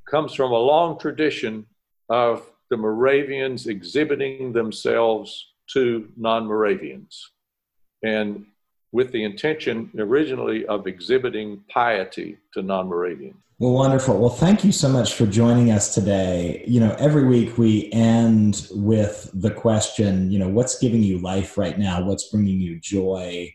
[0.09, 1.67] comes from a long tradition
[2.09, 7.31] of the Moravians exhibiting themselves to non Moravians.
[8.03, 8.47] And
[8.93, 13.37] with the intention originally of exhibiting piety to non Moravians.
[13.61, 14.17] Well, wonderful.
[14.21, 16.63] Well, thank you so much for joining us today.
[16.69, 21.59] You know, every week we end with the question, you know, what's giving you life
[21.59, 22.05] right now?
[22.05, 23.53] What's bringing you joy?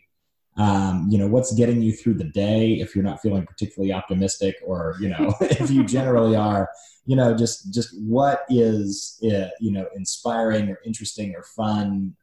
[0.58, 4.56] Um, you know, what's getting you through the day if you're not feeling particularly optimistic
[4.62, 6.68] or, you know, if you generally are,
[7.06, 12.14] you know, just, just what is, you know, inspiring or interesting or fun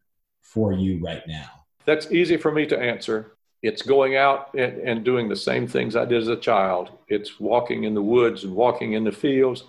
[0.42, 1.50] for you right now?
[1.86, 3.38] That's easy for me to answer.
[3.62, 6.92] It's going out and, and doing the same things I did as a child.
[7.08, 9.64] It's walking in the woods and walking in the fields.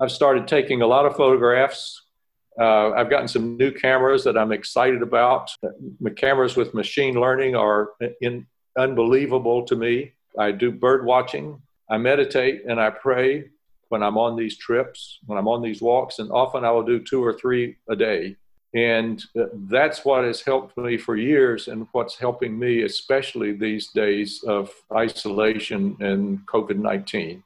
[0.00, 2.02] I've started taking a lot of photographs.
[2.60, 5.50] Uh, I've gotten some new cameras that I'm excited about.
[6.00, 7.90] The cameras with machine learning are
[8.20, 8.46] in,
[8.76, 10.12] unbelievable to me.
[10.38, 11.60] I do bird watching.
[11.90, 13.50] I meditate and I pray
[13.88, 17.00] when I'm on these trips, when I'm on these walks, and often I will do
[17.00, 18.36] two or three a day.
[18.74, 23.88] And uh, that's what has helped me for years, and what's helping me, especially these
[23.88, 27.42] days of isolation and COVID 19.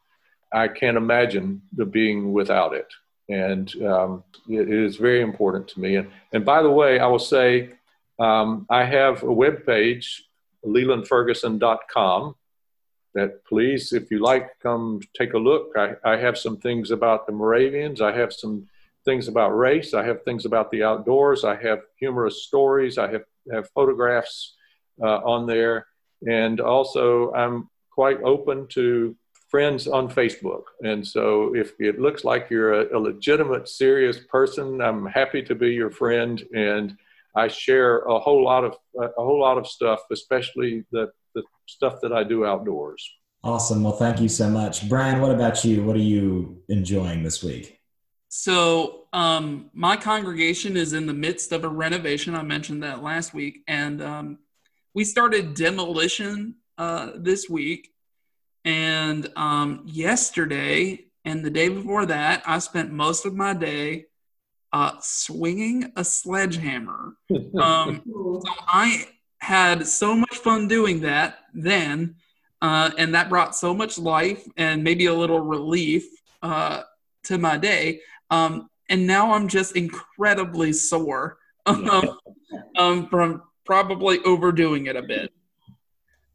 [0.53, 2.89] I can't imagine the being without it.
[3.29, 5.97] And um, it is very important to me.
[5.97, 7.71] And, and by the way, I will say
[8.19, 10.25] um, I have a web page,
[10.67, 12.35] lelandferguson.com,
[13.15, 15.73] that please, if you like, come take a look.
[15.77, 18.01] I, I have some things about the Moravians.
[18.01, 18.69] I have some
[19.05, 19.95] things about race.
[19.95, 21.45] I have things about the outdoors.
[21.45, 22.99] I have humorous stories.
[22.99, 24.55] I have, have photographs
[25.03, 25.87] uh, on there.
[26.29, 29.17] And also, I'm quite open to
[29.49, 30.63] friends on Facebook.
[30.83, 35.55] And so, if it looks like you're a, a legitimate, serious person, I'm happy to
[35.55, 36.43] be your friend.
[36.55, 36.97] And
[37.35, 42.01] I share a whole lot of a whole lot of stuff, especially the, the stuff
[42.03, 43.03] that I do outdoors.
[43.45, 43.83] Awesome.
[43.83, 45.21] Well, thank you so much, Brian.
[45.21, 45.83] What about you?
[45.83, 47.82] What are you enjoying this week?
[48.35, 52.35] So, um, my congregation is in the midst of a renovation.
[52.35, 54.39] I mentioned that last week, and um,
[54.95, 57.93] we started demolition uh, this week.
[58.65, 64.07] And um, yesterday and the day before that, I spent most of my day
[64.73, 67.13] uh, swinging a sledgehammer.
[67.61, 69.09] Um, so I
[69.41, 72.15] had so much fun doing that then,
[72.63, 76.07] uh, and that brought so much life and maybe a little relief
[76.41, 76.85] uh,
[77.25, 78.01] to my day.
[78.33, 81.37] Um, and now I'm just incredibly sore
[81.67, 82.19] um,
[82.77, 85.33] um, from probably overdoing it a bit.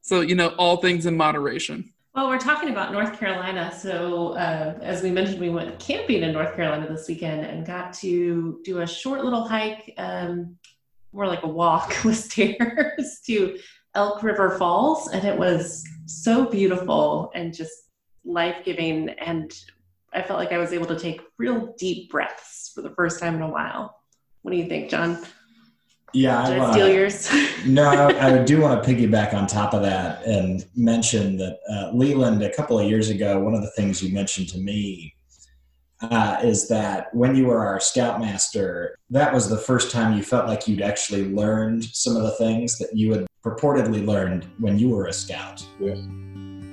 [0.01, 1.91] So, you know, all things in moderation.
[2.15, 3.71] Well, we're talking about North Carolina.
[3.77, 7.93] So, uh, as we mentioned, we went camping in North Carolina this weekend and got
[7.95, 10.55] to do a short little hike, um,
[11.13, 13.59] more like a walk with stairs to
[13.95, 15.09] Elk River Falls.
[15.09, 17.89] And it was so beautiful and just
[18.23, 19.09] life giving.
[19.09, 19.51] And
[20.13, 23.35] I felt like I was able to take real deep breaths for the first time
[23.35, 23.99] in a while.
[24.41, 25.23] What do you think, John?
[26.13, 27.29] Yeah, Did I, I steal yours?
[27.65, 31.91] no, I, I, do want to piggyback on top of that and mention that uh,
[31.93, 35.13] Leland, a couple of years ago, one of the things you mentioned to me
[36.01, 40.47] uh, is that when you were our scoutmaster, that was the first time you felt
[40.47, 44.89] like you'd actually learned some of the things that you had purportedly learned when you
[44.89, 45.65] were a scout.
[45.79, 45.97] Yes.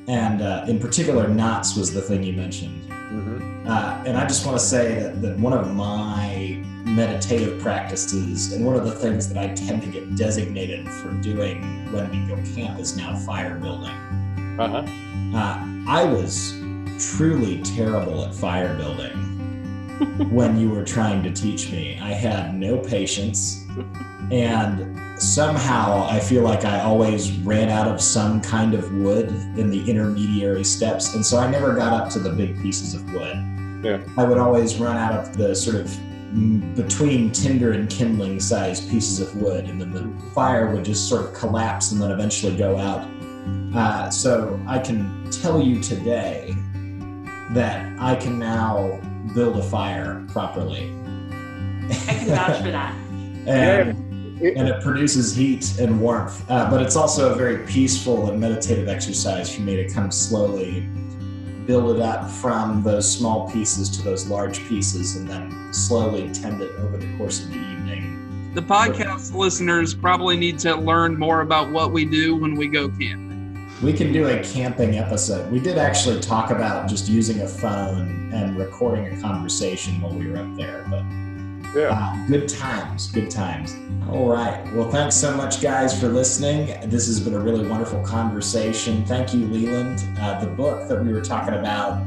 [0.07, 2.84] And uh, in particular, knots was the thing you mentioned.
[3.15, 3.69] Mm-hmm.
[3.69, 8.65] Uh, and I just want to say that, that one of my meditative practices and
[8.65, 11.63] one of the things that I tend to get designated for doing
[11.93, 13.95] when we go camp is now fire building.
[14.59, 14.85] Uh-huh.
[15.37, 16.53] Uh, I was
[17.17, 19.35] truly terrible at fire building.
[20.31, 21.99] when you were trying to teach me.
[22.03, 23.65] I had no patience,
[24.31, 29.71] and somehow I feel like I always ran out of some kind of wood in
[29.71, 33.37] the intermediary steps, and so I never got up to the big pieces of wood.
[33.83, 34.01] Yeah.
[34.17, 38.91] I would always run out of the sort of mm, between tinder and kindling sized
[38.91, 42.57] pieces of wood, and then the fire would just sort of collapse and then eventually
[42.57, 43.09] go out.
[43.75, 46.55] Uh, so I can tell you today
[47.51, 49.01] that I can now
[49.35, 50.91] build a fire properly.
[51.91, 52.95] I can vouch for that.
[53.47, 54.04] and,
[54.41, 56.49] and it produces heat and warmth.
[56.51, 60.13] Uh, but it's also a very peaceful and meditative exercise for me to kind of
[60.13, 60.89] slowly
[61.67, 66.61] build it up from those small pieces to those large pieces and then slowly tend
[66.61, 68.53] it over the course of the evening.
[68.55, 72.89] The podcast listeners probably need to learn more about what we do when we go
[72.89, 73.69] camping.
[73.83, 75.51] We can do a camping episode.
[75.51, 80.31] We did actually talk about just using a phone and recording a conversation while we
[80.31, 81.03] were up there, but
[81.75, 82.27] Yeah.
[82.29, 83.77] good times, good times.
[84.09, 84.63] All right.
[84.75, 86.67] Well, thanks so much, guys, for listening.
[86.89, 89.05] This has been a really wonderful conversation.
[89.07, 90.07] Thank you, Leland.
[90.21, 92.01] Uh, the book that we were talking about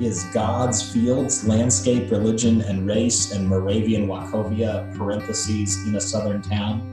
[0.00, 6.90] is God's Fields, Landscape, Religion, and Race in Moravian Wachovia, parentheses, in a southern town.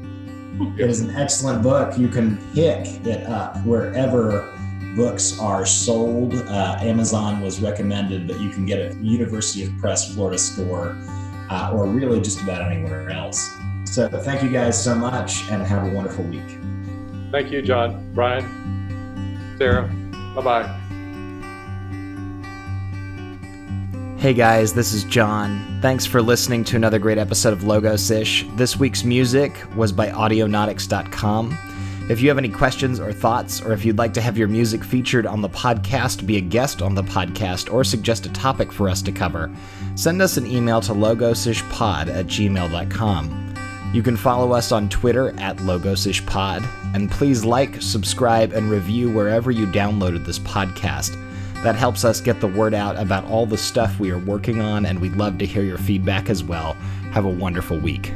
[0.78, 1.98] It is an excellent book.
[1.98, 4.58] You can pick it up wherever
[4.96, 6.36] books are sold.
[6.36, 10.96] Uh, Amazon was recommended, but you can get it University of Press Florida store
[11.52, 13.52] uh, or really just about anywhere else.
[13.84, 16.58] So thank you guys so much and have a wonderful week.
[17.32, 18.46] Thank you, John, Brian,
[19.58, 19.88] Sarah.
[20.36, 20.78] Bye bye.
[24.18, 25.80] Hey guys, this is John.
[25.82, 28.46] Thanks for listening to another great episode of Logos Ish.
[28.56, 31.58] This week's music was by Audionautix.com.
[32.12, 34.84] If you have any questions or thoughts, or if you'd like to have your music
[34.84, 38.90] featured on the podcast, be a guest on the podcast, or suggest a topic for
[38.90, 39.50] us to cover,
[39.96, 43.56] send us an email to logosishpod at gmail.com.
[43.94, 49.50] You can follow us on Twitter at logosishpod, and please like, subscribe, and review wherever
[49.50, 51.16] you downloaded this podcast.
[51.64, 54.86] That helps us get the word out about all the stuff we are working on,
[54.86, 56.74] and we'd love to hear your feedback as well.
[57.14, 58.12] Have a wonderful week.